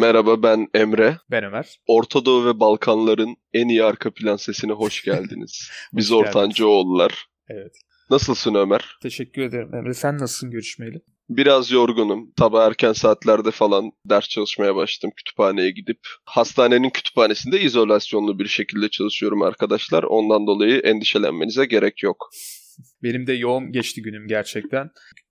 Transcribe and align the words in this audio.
Merhaba 0.00 0.42
ben 0.42 0.68
Emre. 0.74 1.16
Ben 1.30 1.44
Ömer. 1.44 1.80
Orta 1.86 2.24
Doğu 2.24 2.46
ve 2.46 2.60
Balkanların 2.60 3.36
en 3.52 3.68
iyi 3.68 3.84
arka 3.84 4.10
plan 4.10 4.36
sesine 4.36 4.72
hoş 4.72 5.02
geldiniz. 5.04 5.70
Biz 5.92 6.10
Hoş 6.10 6.26
Ortancıoğullar. 6.26 7.26
Evet. 7.48 7.72
Nasılsın 8.10 8.54
Ömer? 8.54 8.98
Teşekkür 9.02 9.42
ederim 9.42 9.74
Emre. 9.74 9.94
Sen 9.94 10.18
nasılsın 10.18 10.50
görüşmeyeli? 10.50 11.00
Biraz 11.28 11.70
yorgunum. 11.70 12.32
Sabah 12.38 12.66
erken 12.66 12.92
saatlerde 12.92 13.50
falan 13.50 13.90
ders 14.06 14.28
çalışmaya 14.28 14.74
başladım 14.74 15.12
kütüphaneye 15.16 15.70
gidip. 15.70 15.98
Hastanenin 16.24 16.90
kütüphanesinde 16.90 17.60
izolasyonlu 17.60 18.38
bir 18.38 18.48
şekilde 18.48 18.88
çalışıyorum 18.88 19.42
arkadaşlar. 19.42 20.02
Ondan 20.02 20.46
dolayı 20.46 20.78
endişelenmenize 20.78 21.66
gerek 21.66 22.02
yok. 22.02 22.30
Benim 23.02 23.26
de 23.26 23.32
yoğun 23.32 23.72
geçti 23.72 24.02
günüm 24.02 24.26
gerçekten. 24.28 24.90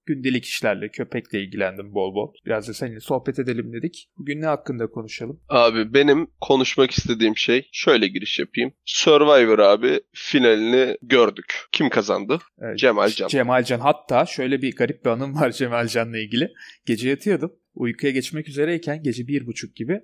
Gündelik 0.09 0.45
işlerle, 0.45 0.89
köpekle 0.89 1.43
ilgilendim 1.43 1.93
bol 1.93 2.15
bol. 2.15 2.33
Biraz 2.45 2.67
da 2.67 2.73
seninle 2.73 2.99
sohbet 2.99 3.39
edelim 3.39 3.73
dedik. 3.73 4.09
Bugün 4.17 4.41
ne 4.41 4.45
hakkında 4.45 4.87
konuşalım? 4.87 5.41
Abi 5.49 5.93
benim 5.93 6.27
konuşmak 6.41 6.91
istediğim 6.91 7.37
şey 7.37 7.69
şöyle 7.71 8.07
giriş 8.07 8.39
yapayım. 8.39 8.73
Survivor 8.85 9.59
abi 9.59 10.01
finalini 10.13 10.97
gördük. 11.01 11.53
Kim 11.71 11.89
kazandı? 11.89 12.39
Evet, 12.61 12.77
Cemalcan. 12.77 13.27
Cemalcan. 13.27 13.79
Hatta 13.79 14.25
şöyle 14.25 14.61
bir 14.61 14.75
garip 14.75 15.05
bir 15.05 15.09
anım 15.09 15.35
var 15.35 15.51
Cemalcan'la 15.57 16.17
ilgili. 16.17 16.51
Gece 16.85 17.09
yatıyordum. 17.09 17.51
Uykuya 17.73 18.11
geçmek 18.11 18.49
üzereyken 18.49 19.03
gece 19.03 19.27
bir 19.27 19.45
buçuk 19.45 19.75
gibi 19.75 20.01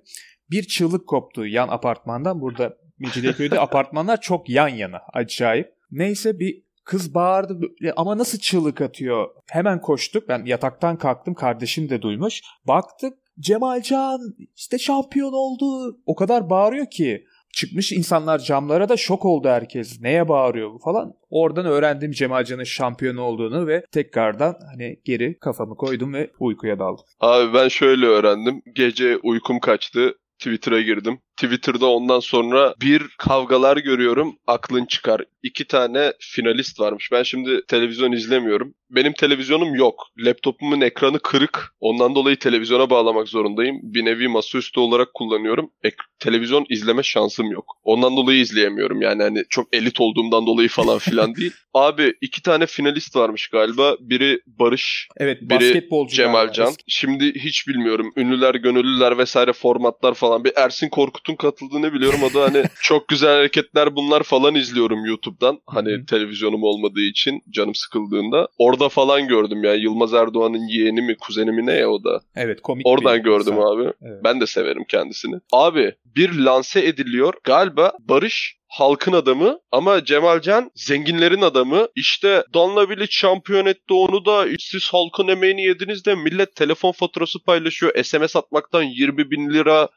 bir 0.50 0.62
çığlık 0.62 1.06
koptu 1.06 1.46
yan 1.46 1.68
apartmandan. 1.68 2.40
Burada 2.40 2.76
Mecidiyeköy'de 2.98 3.60
apartmanlar 3.60 4.20
çok 4.20 4.48
yan 4.48 4.68
yana. 4.68 5.00
Acayip. 5.12 5.68
Neyse 5.90 6.38
bir 6.38 6.65
Kız 6.86 7.14
bağırdı 7.14 7.60
böyle, 7.60 7.92
ama 7.92 8.18
nasıl 8.18 8.38
çığlık 8.38 8.80
atıyor. 8.80 9.28
Hemen 9.50 9.80
koştuk. 9.80 10.28
Ben 10.28 10.44
yataktan 10.44 10.98
kalktım. 10.98 11.34
Kardeşim 11.34 11.90
de 11.90 12.02
duymuş. 12.02 12.40
Baktık 12.68 13.12
Cemalcan 13.40 14.20
işte 14.56 14.78
şampiyon 14.78 15.32
oldu. 15.32 15.98
O 16.06 16.14
kadar 16.14 16.50
bağırıyor 16.50 16.90
ki. 16.90 17.24
Çıkmış 17.54 17.92
insanlar 17.92 18.38
camlara 18.38 18.88
da 18.88 18.96
şok 18.96 19.24
oldu 19.24 19.48
herkes. 19.48 20.00
Neye 20.00 20.28
bağırıyor 20.28 20.74
bu 20.74 20.78
falan. 20.78 21.12
Oradan 21.30 21.66
öğrendim 21.66 22.10
Cemalcan'ın 22.10 22.64
şampiyon 22.64 23.16
olduğunu 23.16 23.66
ve 23.66 23.84
tekrardan 23.92 24.54
hani 24.70 25.00
geri 25.04 25.38
kafamı 25.38 25.76
koydum 25.76 26.14
ve 26.14 26.30
uykuya 26.40 26.78
daldım. 26.78 27.04
Abi 27.20 27.54
ben 27.54 27.68
şöyle 27.68 28.06
öğrendim. 28.06 28.62
Gece 28.74 29.16
uykum 29.16 29.60
kaçtı. 29.60 30.14
Twitter'a 30.38 30.80
girdim. 30.80 31.18
Twitter'da 31.36 31.86
ondan 31.86 32.20
sonra 32.20 32.74
bir 32.80 33.02
kavgalar 33.18 33.76
görüyorum. 33.76 34.36
Aklın 34.46 34.86
çıkar. 34.86 35.22
İki 35.42 35.64
tane 35.64 36.12
finalist 36.20 36.80
varmış. 36.80 37.12
Ben 37.12 37.22
şimdi 37.22 37.62
televizyon 37.68 38.12
izlemiyorum. 38.12 38.74
Benim 38.90 39.12
televizyonum 39.12 39.74
yok. 39.74 40.06
Laptopumun 40.18 40.80
ekranı 40.80 41.18
kırık. 41.18 41.74
Ondan 41.80 42.14
dolayı 42.14 42.38
televizyona 42.38 42.90
bağlamak 42.90 43.28
zorundayım. 43.28 43.76
Bir 43.82 44.04
nevi 44.04 44.28
masaüstü 44.28 44.80
olarak 44.80 45.14
kullanıyorum. 45.14 45.70
Ek- 45.82 45.96
televizyon 46.18 46.66
izleme 46.68 47.02
şansım 47.02 47.50
yok. 47.50 47.76
Ondan 47.84 48.16
dolayı 48.16 48.40
izleyemiyorum. 48.40 49.02
Yani 49.02 49.22
hani 49.22 49.42
çok 49.50 49.74
elit 49.74 50.00
olduğumdan 50.00 50.46
dolayı 50.46 50.68
falan 50.68 50.98
filan 50.98 51.34
değil. 51.34 51.52
Abi 51.74 52.14
iki 52.20 52.42
tane 52.42 52.66
finalist 52.66 53.16
varmış 53.16 53.48
galiba. 53.48 53.96
Biri 54.00 54.40
Barış, 54.46 55.08
Evet 55.16 55.42
Biri 55.42 55.50
basketbolcu 55.50 56.16
Cemalcan. 56.16 56.72
Şimdi 56.86 57.34
hiç 57.34 57.68
bilmiyorum. 57.68 58.12
Ünlüler, 58.16 58.54
gönüllüler 58.54 59.18
vesaire 59.18 59.52
formatlar 59.52 60.14
falan. 60.14 60.44
Bir 60.44 60.52
Ersin 60.56 60.88
Korkut'un 61.26 61.36
katıldığını 61.50 61.92
biliyorum. 61.92 62.20
O 62.22 62.34
da 62.34 62.42
hani 62.44 62.64
çok 62.82 63.08
güzel 63.08 63.30
hareketler 63.36 63.96
bunlar 63.96 64.22
falan 64.22 64.54
izliyorum 64.54 65.04
YouTube'dan. 65.04 65.58
Hani 65.66 66.06
televizyonum 66.06 66.62
olmadığı 66.62 67.00
için 67.00 67.42
canım 67.50 67.74
sıkıldığında. 67.74 68.48
Orada 68.58 68.88
falan 68.88 69.28
gördüm 69.28 69.64
ya. 69.64 69.74
Yılmaz 69.74 70.14
Erdoğan'ın 70.14 70.68
yeğeni 70.68 71.02
mi 71.02 71.16
kuzeni 71.16 71.50
mi 71.50 71.66
ne 71.66 71.72
ya 71.72 71.90
o 71.90 72.04
da. 72.04 72.20
Evet 72.36 72.60
komik 72.62 72.86
Oradan 72.86 73.22
gördüm 73.22 73.54
insan. 73.54 73.76
abi. 73.76 73.92
Evet. 74.02 74.20
Ben 74.24 74.40
de 74.40 74.46
severim 74.46 74.84
kendisini. 74.88 75.34
Abi 75.52 75.94
bir 76.16 76.32
lanse 76.32 76.86
ediliyor. 76.86 77.34
Galiba 77.44 77.92
Barış 78.08 78.56
halkın 78.78 79.12
adamı 79.12 79.58
ama 79.72 80.04
Cemalcan 80.04 80.70
zenginlerin 80.74 81.42
adamı. 81.42 81.88
İşte 81.94 82.44
Donla 82.54 82.88
Village 82.88 83.10
şampiyon 83.10 83.66
etti 83.66 83.94
onu 83.94 84.24
da 84.24 84.46
siz 84.58 84.88
halkın 84.88 85.28
emeğini 85.28 85.62
yediniz 85.62 86.04
de 86.04 86.14
millet 86.14 86.56
telefon 86.56 86.92
faturası 86.92 87.38
paylaşıyor. 87.44 88.04
SMS 88.04 88.36
atmaktan 88.36 88.82
20 88.82 89.30
bin 89.30 89.50
lira 89.50 89.88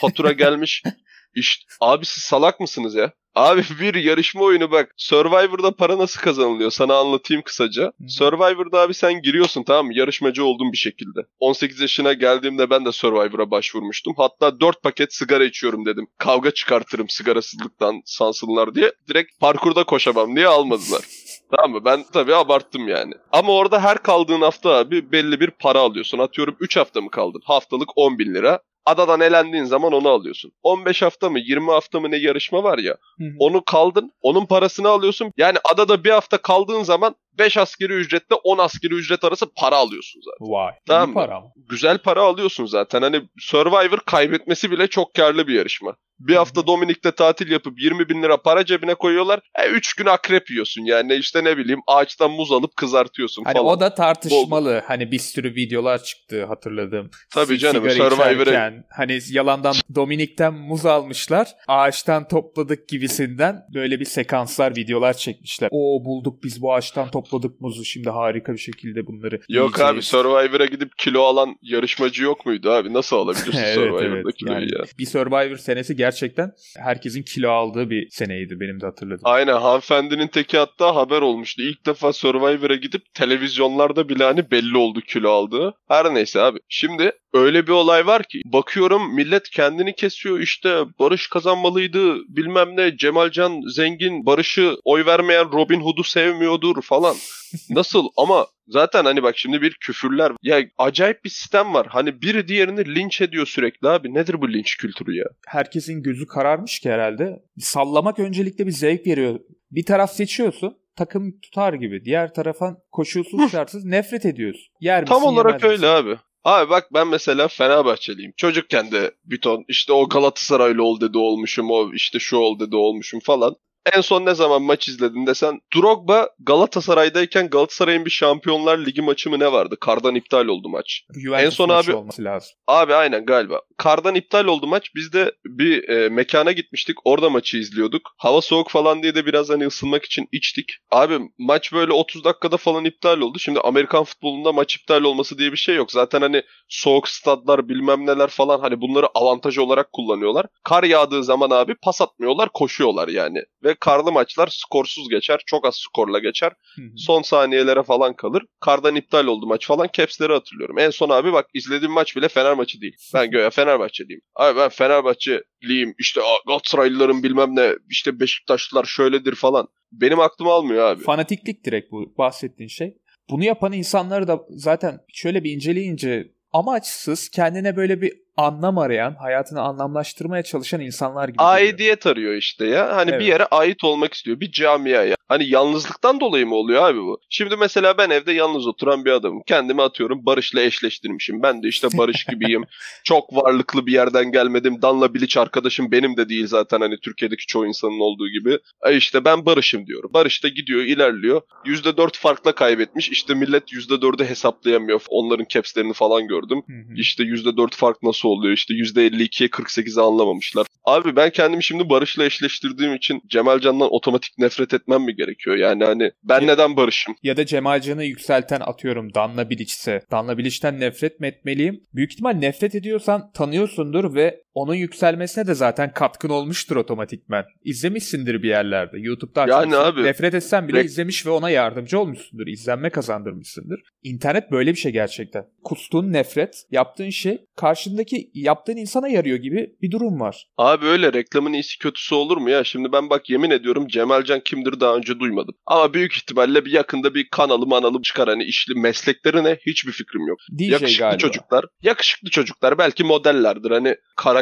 fatura 0.00 0.32
gelmiş. 0.32 0.82
İşte 1.36 1.64
abi 1.80 2.06
siz 2.06 2.22
salak 2.22 2.60
mısınız 2.60 2.94
ya? 2.94 3.12
Abi 3.34 3.62
bir 3.80 3.94
yarışma 3.94 4.42
oyunu 4.42 4.70
bak. 4.70 4.94
Survivor'da 4.96 5.76
para 5.76 5.98
nasıl 5.98 6.20
kazanılıyor? 6.20 6.70
Sana 6.70 6.96
anlatayım 6.96 7.42
kısaca. 7.42 7.92
Survivor'da 8.08 8.80
abi 8.80 8.94
sen 8.94 9.22
giriyorsun 9.22 9.62
tamam 9.62 9.86
mı? 9.86 9.94
Yarışmacı 9.94 10.44
oldun 10.44 10.72
bir 10.72 10.76
şekilde. 10.76 11.20
18 11.40 11.80
yaşına 11.80 12.12
geldiğimde 12.12 12.70
ben 12.70 12.84
de 12.84 12.92
Survivor'a 12.92 13.50
başvurmuştum. 13.50 14.14
Hatta 14.16 14.60
4 14.60 14.82
paket 14.82 15.14
sigara 15.14 15.44
içiyorum 15.44 15.86
dedim. 15.86 16.06
Kavga 16.18 16.50
çıkartırım 16.50 17.08
sigarasızlıktan 17.08 18.02
sansınlar 18.04 18.74
diye. 18.74 18.92
Direkt 19.08 19.40
parkurda 19.40 19.84
koşamam 19.84 20.36
diye 20.36 20.46
almadılar. 20.46 21.02
Tamam 21.56 21.70
mı? 21.70 21.84
Ben 21.84 22.04
tabii 22.12 22.34
abarttım 22.34 22.88
yani. 22.88 23.12
Ama 23.32 23.52
orada 23.52 23.82
her 23.82 23.98
kaldığın 23.98 24.40
hafta 24.40 24.70
abi 24.70 25.12
belli 25.12 25.40
bir 25.40 25.50
para 25.50 25.80
alıyorsun. 25.80 26.18
Atıyorum 26.18 26.56
3 26.60 26.76
hafta 26.76 27.00
mı 27.00 27.10
kaldın? 27.10 27.40
Haftalık 27.44 27.88
10 27.96 28.18
bin 28.18 28.34
lira. 28.34 28.60
Adadan 28.86 29.20
elendiğin 29.20 29.64
zaman 29.64 29.92
onu 29.92 30.08
alıyorsun. 30.08 30.52
15 30.62 31.02
hafta 31.02 31.30
mı 31.30 31.38
20 31.38 31.70
hafta 31.70 32.00
mı 32.00 32.10
ne 32.10 32.16
yarışma 32.16 32.62
var 32.62 32.78
ya. 32.78 32.96
Hı 33.18 33.24
hı. 33.24 33.30
Onu 33.38 33.64
kaldın. 33.64 34.12
Onun 34.22 34.46
parasını 34.46 34.88
alıyorsun. 34.88 35.32
Yani 35.36 35.58
adada 35.72 36.04
bir 36.04 36.10
hafta 36.10 36.38
kaldığın 36.38 36.82
zaman 36.82 37.14
5 37.38 37.56
askeri 37.56 37.92
ücretle 37.92 38.36
10 38.44 38.58
askeri 38.58 38.94
ücret 38.94 39.24
arası 39.24 39.46
para 39.56 39.76
alıyorsun 39.76 40.20
zaten. 40.24 40.52
Vay. 40.52 40.72
Tamam 40.86 41.08
mı? 41.08 41.14
para. 41.14 41.42
Güzel 41.68 41.98
para 41.98 42.22
alıyorsun 42.22 42.66
zaten. 42.66 43.02
Hani 43.02 43.22
Survivor 43.38 43.98
kaybetmesi 44.06 44.70
bile 44.70 44.86
çok 44.86 45.14
karlı 45.14 45.46
bir 45.48 45.54
yarışma. 45.54 45.96
Bir 46.18 46.34
hafta 46.36 46.66
Dominik'te 46.66 47.10
tatil 47.12 47.50
yapıp 47.50 47.80
20 47.80 48.08
bin 48.08 48.22
lira 48.22 48.42
para 48.42 48.64
cebine 48.64 48.94
koyuyorlar. 48.94 49.40
E 49.64 49.68
3 49.68 49.94
gün 49.94 50.06
akrep 50.06 50.50
yiyorsun 50.50 50.82
yani 50.84 51.14
işte 51.14 51.44
ne 51.44 51.56
bileyim 51.56 51.80
ağaçtan 51.86 52.30
muz 52.30 52.52
alıp 52.52 52.76
kızartıyorsun 52.76 53.44
Hani 53.44 53.54
falan. 53.54 53.66
o 53.66 53.80
da 53.80 53.94
tartışmalı. 53.94 54.82
Hani 54.86 55.10
bir 55.12 55.18
sürü 55.18 55.54
videolar 55.54 56.02
çıktı 56.04 56.44
hatırladım. 56.44 57.10
Tabii 57.34 57.58
canım, 57.58 57.90
Survivor'a- 57.90 58.84
hani 58.96 59.18
yalandan 59.30 59.74
Dominik'ten 59.94 60.54
muz 60.54 60.86
almışlar. 60.86 61.48
Ağaçtan 61.68 62.28
topladık 62.28 62.88
gibisinden 62.88 63.62
böyle 63.74 64.00
bir 64.00 64.04
sekanslar, 64.04 64.76
videolar 64.76 65.12
çekmişler. 65.12 65.68
O 65.72 66.04
bulduk 66.04 66.44
biz 66.44 66.62
bu 66.62 66.74
ağaçtan 66.74 67.10
topladık 67.10 67.25
muzu. 67.60 67.84
Şimdi 67.84 68.10
harika 68.10 68.52
bir 68.52 68.58
şekilde 68.58 69.06
bunları 69.06 69.34
Yok 69.48 69.78
yiyeceğiz. 69.78 69.92
abi 69.92 70.02
Survivor'a 70.02 70.66
gidip 70.66 70.98
kilo 70.98 71.22
alan 71.22 71.56
yarışmacı 71.62 72.22
yok 72.24 72.46
muydu 72.46 72.70
abi? 72.70 72.92
Nasıl 72.92 73.16
alabilirsin 73.16 73.58
evet 73.64 73.74
Survivor'da 73.74 74.06
evet. 74.16 74.34
kiloyu 74.36 74.60
Yani 74.60 74.72
ya? 74.78 74.84
bir 74.98 75.06
Survivor 75.06 75.56
senesi 75.56 75.96
gerçekten 75.96 76.52
herkesin 76.78 77.22
kilo 77.22 77.50
aldığı 77.50 77.90
bir 77.90 78.08
seneydi 78.10 78.60
benim 78.60 78.80
de 78.80 78.86
hatırladığım. 78.86 79.20
Aynen 79.24 79.56
hanımefendinin 79.56 80.26
teki 80.28 80.58
hatta 80.58 80.96
haber 80.96 81.20
olmuştu. 81.22 81.62
İlk 81.62 81.86
defa 81.86 82.12
Survivor'a 82.12 82.74
gidip 82.74 83.14
televizyonlarda 83.14 84.08
bile 84.08 84.24
hani 84.24 84.50
belli 84.50 84.76
oldu 84.76 85.00
kilo 85.00 85.30
aldığı. 85.30 85.74
Her 85.88 86.14
neyse 86.14 86.40
abi. 86.40 86.58
Şimdi 86.68 87.12
öyle 87.36 87.66
bir 87.66 87.72
olay 87.72 88.06
var 88.06 88.22
ki 88.22 88.42
bakıyorum 88.44 89.14
millet 89.14 89.50
kendini 89.50 89.94
kesiyor 89.94 90.40
işte 90.40 90.84
Barış 90.98 91.28
kazanmalıydı 91.28 92.16
bilmem 92.28 92.76
ne 92.76 92.96
Cemalcan 92.96 93.60
zengin 93.74 94.26
Barış'ı 94.26 94.76
oy 94.84 95.06
vermeyen 95.06 95.52
Robin 95.52 95.80
Hood'u 95.80 96.04
sevmiyordur 96.04 96.82
falan. 96.82 97.16
Nasıl 97.70 98.08
ama 98.16 98.46
zaten 98.68 99.04
hani 99.04 99.22
bak 99.22 99.38
şimdi 99.38 99.62
bir 99.62 99.74
küfürler 99.80 100.32
ya 100.42 100.60
acayip 100.78 101.24
bir 101.24 101.30
sistem 101.30 101.74
var. 101.74 101.86
Hani 101.90 102.22
biri 102.22 102.48
diğerini 102.48 102.94
linç 102.94 103.20
ediyor 103.20 103.46
sürekli 103.46 103.88
abi. 103.88 104.14
Nedir 104.14 104.40
bu 104.40 104.52
linç 104.52 104.76
kültürü 104.76 105.16
ya? 105.16 105.24
herkesin 105.46 106.02
gözü 106.02 106.26
kararmış 106.26 106.78
ki 106.78 106.90
herhalde. 106.90 107.42
Sallamak 107.58 108.18
öncelikle 108.18 108.66
bir 108.66 108.72
zevk 108.72 109.06
veriyor. 109.06 109.40
Bir 109.70 109.84
taraf 109.84 110.12
seçiyorsun 110.12 110.76
takım 110.96 111.40
tutar 111.40 111.72
gibi. 111.72 112.04
Diğer 112.04 112.34
tarafa 112.34 112.76
koşulsuz 112.92 113.50
şartsız 113.50 113.84
nefret 113.84 114.26
ediyorsun. 114.26 114.66
Yer 114.80 115.02
misin, 115.02 115.14
Tam 115.14 115.24
olarak 115.24 115.64
öyle 115.64 115.86
abi. 115.86 116.16
Abi 116.46 116.70
bak 116.70 116.94
ben 116.94 117.08
mesela 117.08 117.48
Fenerbahçeliyim. 117.48 118.32
Çocukken 118.36 118.92
de 118.92 119.14
bir 119.24 119.40
ton 119.40 119.64
işte 119.68 119.92
o 119.92 120.08
Galatasaraylı 120.08 120.84
ol 120.84 121.00
dedi 121.00 121.18
olmuşum, 121.18 121.70
o 121.70 121.92
işte 121.92 122.18
şu 122.18 122.36
ol 122.36 122.58
dedi 122.60 122.76
olmuşum 122.76 123.20
falan. 123.20 123.56
En 123.94 124.00
son 124.00 124.26
ne 124.26 124.34
zaman 124.34 124.62
maç 124.62 124.88
izledin 124.88 125.26
desen 125.26 125.60
Drogba 125.76 126.28
Galatasaray'dayken 126.40 127.48
Galatasaray'ın 127.50 128.04
bir 128.04 128.10
Şampiyonlar 128.10 128.78
Ligi 128.78 129.02
maçı 129.02 129.30
mı 129.30 129.38
ne 129.38 129.52
vardı? 129.52 129.76
Kardan 129.80 130.14
iptal 130.14 130.46
oldu 130.46 130.68
maç. 130.68 131.02
Juventus 131.22 131.44
En 131.46 131.50
son 131.50 131.68
abi- 131.68 131.94
olması 131.94 132.24
lazım. 132.24 132.50
Abi 132.66 132.94
aynen 132.94 133.26
galiba. 133.26 133.60
Kardan 133.76 134.14
iptal 134.14 134.44
oldu 134.46 134.66
maç. 134.66 134.90
Biz 134.94 135.12
de 135.12 135.32
bir 135.44 135.88
e, 135.88 136.08
mekana 136.08 136.52
gitmiştik. 136.52 136.96
Orada 137.04 137.30
maçı 137.30 137.56
izliyorduk. 137.58 138.10
Hava 138.18 138.40
soğuk 138.40 138.70
falan 138.70 139.02
diye 139.02 139.14
de 139.14 139.26
biraz 139.26 139.50
hani 139.50 139.66
ısınmak 139.66 140.04
için 140.04 140.28
içtik. 140.32 140.72
Abi 140.90 141.18
maç 141.38 141.72
böyle 141.72 141.92
30 141.92 142.24
dakikada 142.24 142.56
falan 142.56 142.84
iptal 142.84 143.20
oldu. 143.20 143.38
Şimdi 143.38 143.60
Amerikan 143.60 144.04
futbolunda 144.04 144.52
maç 144.52 144.76
iptal 144.76 145.02
olması 145.02 145.38
diye 145.38 145.52
bir 145.52 145.56
şey 145.56 145.74
yok. 145.76 145.92
Zaten 145.92 146.20
hani 146.20 146.42
soğuk 146.68 147.08
stadlar 147.08 147.68
bilmem 147.68 148.06
neler 148.06 148.28
falan 148.28 148.60
hani 148.60 148.80
bunları 148.80 149.06
avantaj 149.14 149.58
olarak 149.58 149.92
kullanıyorlar. 149.92 150.46
Kar 150.64 150.84
yağdığı 150.84 151.24
zaman 151.24 151.50
abi 151.50 151.74
pas 151.82 152.00
atmıyorlar 152.00 152.48
koşuyorlar 152.54 153.08
yani. 153.08 153.38
Ve 153.66 153.74
karlı 153.74 154.12
maçlar 154.12 154.48
skorsuz 154.52 155.08
geçer. 155.08 155.40
Çok 155.46 155.66
az 155.66 155.76
skorla 155.76 156.18
geçer. 156.18 156.52
Son 156.96 157.22
saniyelere 157.22 157.82
falan 157.82 158.16
kalır. 158.16 158.42
Kardan 158.60 158.96
iptal 158.96 159.26
oldu 159.26 159.46
maç 159.46 159.66
falan. 159.66 159.88
Caps'leri 159.92 160.32
hatırlıyorum. 160.32 160.78
En 160.78 160.90
son 160.90 161.08
abi 161.08 161.32
bak 161.32 161.46
izlediğim 161.54 161.92
maç 161.92 162.16
bile 162.16 162.28
Fener 162.28 162.54
maçı 162.54 162.80
değil. 162.80 162.96
Ben 163.14 163.30
göğe 163.30 163.50
Fenerbahçeliyim. 163.50 164.20
Abi 164.34 164.58
ben 164.58 164.68
Fenerbahçeliyim. 164.68 165.94
İşte 165.98 166.20
Galatasaraylıların 166.46 167.22
bilmem 167.22 167.56
ne 167.56 167.72
işte 167.90 168.20
Beşiktaşlılar 168.20 168.84
şöyledir 168.84 169.34
falan. 169.34 169.68
Benim 169.92 170.20
aklım 170.20 170.48
almıyor 170.48 170.86
abi. 170.86 171.02
Fanatiklik 171.02 171.64
direkt 171.64 171.92
bu 171.92 172.14
bahsettiğin 172.18 172.68
şey. 172.68 172.96
Bunu 173.30 173.44
yapan 173.44 173.72
insanları 173.72 174.28
da 174.28 174.40
zaten 174.50 175.00
şöyle 175.14 175.44
bir 175.44 175.50
inceleyince 175.50 176.32
amaçsız 176.52 177.28
kendine 177.28 177.76
böyle 177.76 178.00
bir 178.00 178.12
anlam 178.36 178.78
arayan, 178.78 179.14
hayatını 179.14 179.60
anlamlaştırmaya 179.60 180.42
çalışan 180.42 180.80
insanlar 180.80 181.28
gibi. 181.28 181.42
Aidiyet 181.42 182.06
arıyor 182.06 182.34
işte 182.34 182.66
ya. 182.66 182.96
Hani 182.96 183.10
evet. 183.10 183.20
bir 183.20 183.26
yere 183.26 183.44
ait 183.44 183.84
olmak 183.84 184.14
istiyor. 184.14 184.40
Bir 184.40 184.52
camiaya. 184.52 185.16
Hani 185.28 185.48
yalnızlıktan 185.48 186.20
dolayı 186.20 186.46
mı 186.46 186.54
oluyor 186.54 186.82
abi 186.82 186.98
bu? 186.98 187.20
Şimdi 187.30 187.56
mesela 187.56 187.98
ben 187.98 188.10
evde 188.10 188.32
yalnız 188.32 188.66
oturan 188.66 189.04
bir 189.04 189.10
adamım. 189.10 189.42
Kendimi 189.46 189.82
atıyorum 189.82 190.26
Barış'la 190.26 190.60
eşleştirmişim. 190.60 191.42
Ben 191.42 191.62
de 191.62 191.68
işte 191.68 191.88
Barış 191.98 192.24
gibiyim. 192.30 192.64
Çok 193.04 193.36
varlıklı 193.36 193.86
bir 193.86 193.92
yerden 193.92 194.32
gelmedim. 194.32 194.82
Danla 194.82 195.14
Bilic 195.14 195.40
arkadaşım 195.40 195.92
benim 195.92 196.16
de 196.16 196.28
değil 196.28 196.46
zaten 196.46 196.80
hani 196.80 196.96
Türkiye'deki 197.00 197.46
çoğu 197.46 197.66
insanın 197.66 198.00
olduğu 198.00 198.28
gibi. 198.28 198.58
E 198.86 198.96
işte 198.96 199.24
ben 199.24 199.46
Barış'ım 199.46 199.86
diyorum. 199.86 200.10
Barış 200.14 200.44
da 200.44 200.48
gidiyor 200.48 200.80
ilerliyor. 200.80 201.40
%4 201.64 202.18
farkla 202.18 202.54
kaybetmiş. 202.54 203.10
İşte 203.10 203.34
millet 203.34 203.72
%4'ü 203.72 204.24
hesaplayamıyor. 204.24 205.00
Onların 205.08 205.46
capslerini 205.48 205.92
falan 205.92 206.28
gördüm. 206.28 206.62
İşte 206.96 207.22
%4 207.22 207.76
fark 207.76 208.02
nasıl 208.02 208.25
oluyor? 208.26 208.54
İşte 208.54 208.74
%52'ye 208.74 209.48
48'e 209.48 210.02
anlamamışlar. 210.02 210.66
Abi 210.84 211.16
ben 211.16 211.30
kendimi 211.30 211.64
şimdi 211.64 211.88
Barış'la 211.88 212.24
eşleştirdiğim 212.24 212.94
için 212.94 213.22
Cemal 213.26 213.60
Can'dan 213.60 213.94
otomatik 213.94 214.38
nefret 214.38 214.74
etmem 214.74 215.02
mi 215.02 215.16
gerekiyor? 215.16 215.56
Yani 215.56 215.84
hani 215.84 216.10
ben 216.24 216.40
ya, 216.40 216.46
neden 216.46 216.76
Barış'ım? 216.76 217.14
Ya 217.22 217.36
da 217.36 217.46
Cemal 217.46 217.80
Can'ı 217.80 218.04
yükselten 218.04 218.60
atıyorum 218.60 219.14
Danla 219.14 219.50
Bilic'se. 219.50 220.02
Danla 220.10 220.38
Bilic'ten 220.38 220.80
nefret 220.80 221.20
mi 221.20 221.26
etmeliyim? 221.26 221.80
Büyük 221.94 222.12
ihtimal 222.12 222.32
nefret 222.32 222.74
ediyorsan 222.74 223.30
tanıyorsundur 223.34 224.14
ve 224.14 224.45
onun 224.56 224.74
yükselmesine 224.74 225.46
de 225.46 225.54
zaten 225.54 225.92
katkın 225.92 226.28
olmuştur 226.28 226.76
otomatikmen. 226.76 227.44
İzlemişsindir 227.64 228.42
bir 228.42 228.48
yerlerde. 228.48 228.98
YouTube'da 228.98 229.46
yani 229.48 229.76
abi, 229.76 230.02
nefret 230.02 230.34
etsen 230.34 230.68
bile 230.68 230.84
izlemiş 230.84 231.26
ve 231.26 231.30
ona 231.30 231.50
yardımcı 231.50 231.98
olmuşsundur. 231.98 232.46
İzlenme 232.46 232.90
kazandırmışsındır. 232.90 233.80
İnternet 234.02 234.50
böyle 234.50 234.70
bir 234.70 234.78
şey 234.78 234.92
gerçekten. 234.92 235.44
Kustuğun 235.64 236.12
nefret, 236.12 236.62
yaptığın 236.70 237.10
şey 237.10 237.38
karşındaki 237.56 238.30
yaptığın 238.34 238.76
insana 238.76 239.08
yarıyor 239.08 239.38
gibi 239.38 239.70
bir 239.82 239.90
durum 239.90 240.20
var. 240.20 240.46
Abi 240.56 240.86
öyle 240.86 241.12
reklamın 241.12 241.52
iyisi 241.52 241.78
kötüsü 241.78 242.14
olur 242.14 242.36
mu 242.36 242.50
ya? 242.50 242.64
Şimdi 242.64 242.92
ben 242.92 243.10
bak 243.10 243.30
yemin 243.30 243.50
ediyorum 243.50 243.88
Cemalcan 243.88 244.40
kimdir 244.40 244.80
daha 244.80 244.96
önce 244.96 245.20
duymadım. 245.20 245.54
Ama 245.66 245.94
büyük 245.94 246.16
ihtimalle 246.16 246.64
bir 246.64 246.72
yakında 246.72 247.14
bir 247.14 247.28
kanalı 247.30 247.66
manalı 247.66 248.02
çıkar 248.02 248.28
hani 248.28 248.44
işli 248.44 248.74
meslekleri 248.74 249.44
ne 249.44 249.58
hiçbir 249.66 249.92
fikrim 249.92 250.26
yok. 250.26 250.38
DJ 250.58 250.70
yakışıklı 250.70 251.04
galiba. 251.04 251.18
çocuklar. 251.18 251.64
Yakışıklı 251.82 252.30
çocuklar 252.30 252.78
belki 252.78 253.04
modellerdir. 253.04 253.70
Hani 253.70 253.96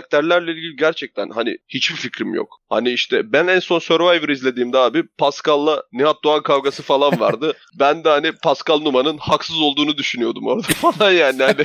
karakterlerle 0.04 0.52
ilgili 0.52 0.76
gerçekten 0.76 1.30
hani 1.30 1.56
hiçbir 1.68 1.96
fikrim 1.96 2.34
yok. 2.34 2.60
Hani 2.68 2.90
işte 2.90 3.32
ben 3.32 3.46
en 3.46 3.58
son 3.58 3.78
Survivor 3.78 4.28
izlediğimde 4.28 4.78
abi 4.78 5.02
Pascal'la 5.18 5.82
Nihat 5.92 6.16
Doğan 6.24 6.42
kavgası 6.42 6.82
falan 6.82 7.20
vardı. 7.20 7.52
ben 7.78 8.04
de 8.04 8.08
hani 8.08 8.32
Pascal 8.42 8.80
Numa'nın 8.80 9.18
haksız 9.18 9.60
olduğunu 9.60 9.96
düşünüyordum 9.96 10.46
orada 10.46 10.66
falan 10.92 11.10
yani. 11.10 11.42
Hani 11.42 11.62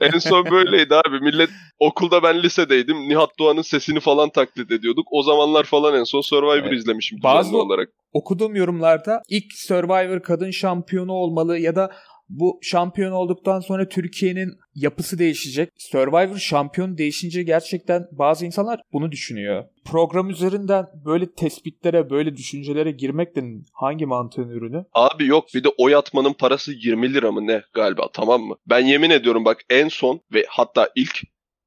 en 0.00 0.18
son 0.18 0.50
böyleydi 0.50 0.94
abi. 0.94 1.20
Millet 1.20 1.50
okulda 1.78 2.22
ben 2.22 2.42
lisedeydim. 2.42 3.08
Nihat 3.08 3.30
Doğan'ın 3.38 3.62
sesini 3.62 4.00
falan 4.00 4.30
taklit 4.30 4.70
ediyorduk. 4.70 5.06
O 5.10 5.22
zamanlar 5.22 5.64
falan 5.64 5.94
en 5.94 6.04
son 6.04 6.20
Survivor 6.20 6.68
evet. 6.68 6.72
izlemişim 6.72 7.18
Bazı 7.22 7.56
olarak. 7.56 7.88
Okuduğum 8.12 8.56
yorumlarda 8.56 9.22
ilk 9.28 9.52
Survivor 9.52 10.22
kadın 10.22 10.50
şampiyonu 10.50 11.12
olmalı 11.12 11.58
ya 11.58 11.76
da 11.76 11.90
bu 12.28 12.58
şampiyon 12.62 13.12
olduktan 13.12 13.60
sonra 13.60 13.88
Türkiye'nin 13.88 14.58
yapısı 14.74 15.18
değişecek. 15.18 15.70
Survivor 15.78 16.36
şampiyon 16.36 16.98
değişince 16.98 17.42
gerçekten 17.42 18.06
bazı 18.12 18.46
insanlar 18.46 18.80
bunu 18.92 19.12
düşünüyor. 19.12 19.64
Program 19.84 20.30
üzerinden 20.30 20.86
böyle 21.04 21.34
tespitlere, 21.34 22.10
böyle 22.10 22.36
düşüncelere 22.36 22.90
girmek 22.90 23.36
de 23.36 23.44
hangi 23.72 24.06
mantığın 24.06 24.48
ürünü? 24.48 24.84
Abi 24.94 25.26
yok 25.26 25.44
bir 25.54 25.64
de 25.64 25.68
oy 25.78 25.94
atmanın 25.94 26.32
parası 26.32 26.72
20 26.72 27.14
lira 27.14 27.32
mı 27.32 27.46
ne 27.46 27.62
galiba 27.74 28.08
tamam 28.12 28.42
mı? 28.42 28.56
Ben 28.66 28.86
yemin 28.86 29.10
ediyorum 29.10 29.44
bak 29.44 29.58
en 29.70 29.88
son 29.88 30.20
ve 30.34 30.44
hatta 30.48 30.90
ilk 30.96 31.22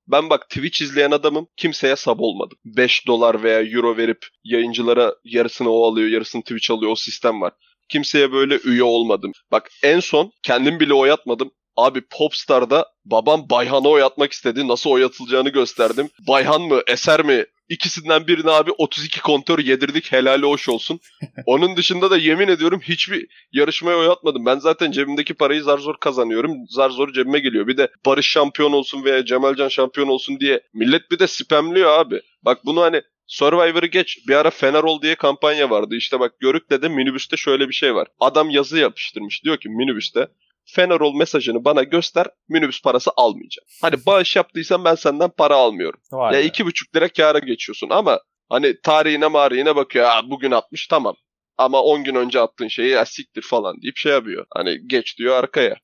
ben 0.07 0.29
bak 0.29 0.49
Twitch 0.49 0.81
izleyen 0.81 1.11
adamım 1.11 1.47
kimseye 1.57 1.95
sab 1.95 2.19
olmadım. 2.19 2.57
5 2.65 3.07
dolar 3.07 3.43
veya 3.43 3.61
euro 3.61 3.97
verip 3.97 4.25
yayıncılara 4.43 5.15
yarısını 5.23 5.69
o 5.69 5.85
alıyor 5.85 6.09
yarısını 6.09 6.41
Twitch 6.41 6.71
alıyor 6.71 6.91
o 6.91 6.95
sistem 6.95 7.41
var. 7.41 7.53
Kimseye 7.89 8.31
böyle 8.31 8.59
üye 8.63 8.83
olmadım. 8.83 9.31
Bak 9.51 9.69
en 9.83 9.99
son 9.99 10.31
kendim 10.43 10.79
bile 10.79 10.93
oy 10.93 11.11
atmadım. 11.11 11.51
Abi 11.77 12.01
Popstar'da 12.01 12.85
babam 13.05 13.49
Bayhan'a 13.49 13.89
oy 13.89 14.03
atmak 14.03 14.31
istedi. 14.31 14.67
Nasıl 14.67 14.89
oy 14.89 15.03
atılacağını 15.03 15.49
gösterdim. 15.49 16.09
Bayhan 16.27 16.61
mı 16.61 16.81
Eser 16.87 17.25
mi 17.25 17.45
İkisinden 17.71 18.27
birini 18.27 18.51
abi 18.51 18.71
32 18.71 19.21
kontör 19.21 19.59
yedirdik 19.59 20.11
helali 20.11 20.45
hoş 20.45 20.69
olsun. 20.69 20.99
Onun 21.45 21.77
dışında 21.77 22.11
da 22.11 22.17
yemin 22.17 22.47
ediyorum 22.47 22.81
hiçbir 22.83 23.27
yarışmaya 23.51 23.97
oy 23.97 24.07
atmadım. 24.07 24.45
Ben 24.45 24.59
zaten 24.59 24.91
cebimdeki 24.91 25.33
parayı 25.33 25.63
zar 25.63 25.77
zor 25.77 25.95
kazanıyorum. 25.99 26.57
Zar 26.69 26.89
zor 26.89 27.13
cebime 27.13 27.39
geliyor. 27.39 27.67
Bir 27.67 27.77
de 27.77 27.89
Barış 28.05 28.27
şampiyon 28.27 28.71
olsun 28.71 29.03
veya 29.03 29.25
Cemalcan 29.25 29.67
şampiyon 29.67 30.07
olsun 30.07 30.39
diye 30.39 30.61
millet 30.73 31.11
bir 31.11 31.19
de 31.19 31.27
spamliyor 31.27 31.99
abi. 31.99 32.21
Bak 32.45 32.65
bunu 32.65 32.81
hani 32.81 33.01
Survivor'ı 33.31 33.85
geç. 33.85 34.17
Bir 34.27 34.35
ara 34.35 34.49
Fener 34.49 34.83
ol 34.83 35.01
diye 35.01 35.15
kampanya 35.15 35.69
vardı. 35.69 35.95
İşte 35.95 36.19
bak 36.19 36.39
Görük'te 36.39 36.81
de 36.81 36.89
minibüste 36.89 37.37
şöyle 37.37 37.67
bir 37.67 37.73
şey 37.73 37.95
var. 37.95 38.07
Adam 38.19 38.49
yazı 38.49 38.77
yapıştırmış. 38.77 39.43
Diyor 39.43 39.57
ki 39.57 39.69
minibüste 39.69 40.27
Fenerol 40.65 41.15
mesajını 41.15 41.65
bana 41.65 41.83
göster 41.83 42.27
minibüs 42.49 42.81
parası 42.81 43.11
almayacağım. 43.17 43.67
Hani 43.81 43.95
bağış 44.05 44.35
yaptıysan 44.35 44.85
ben 44.85 44.95
senden 44.95 45.29
para 45.29 45.55
almıyorum. 45.55 45.99
Vay 46.11 46.35
ya 46.35 46.41
iki 46.41 46.65
buçuk 46.65 46.95
lira 46.95 47.07
kâra 47.07 47.39
geçiyorsun 47.39 47.89
ama 47.89 48.19
hani 48.49 48.81
tarihine 48.83 49.27
marihine 49.27 49.75
bakıyor. 49.75 50.05
Ha, 50.05 50.21
bugün 50.29 50.51
atmış 50.51 50.87
tamam. 50.87 51.15
Ama 51.57 51.81
10 51.83 52.03
gün 52.03 52.15
önce 52.15 52.39
attığın 52.39 52.67
şeyi 52.67 52.89
ya 52.89 53.05
siktir 53.05 53.41
falan 53.41 53.81
deyip 53.81 53.97
şey 53.97 54.11
yapıyor. 54.11 54.45
Hani 54.55 54.87
geç 54.87 55.17
diyor 55.17 55.35
arkaya. 55.35 55.75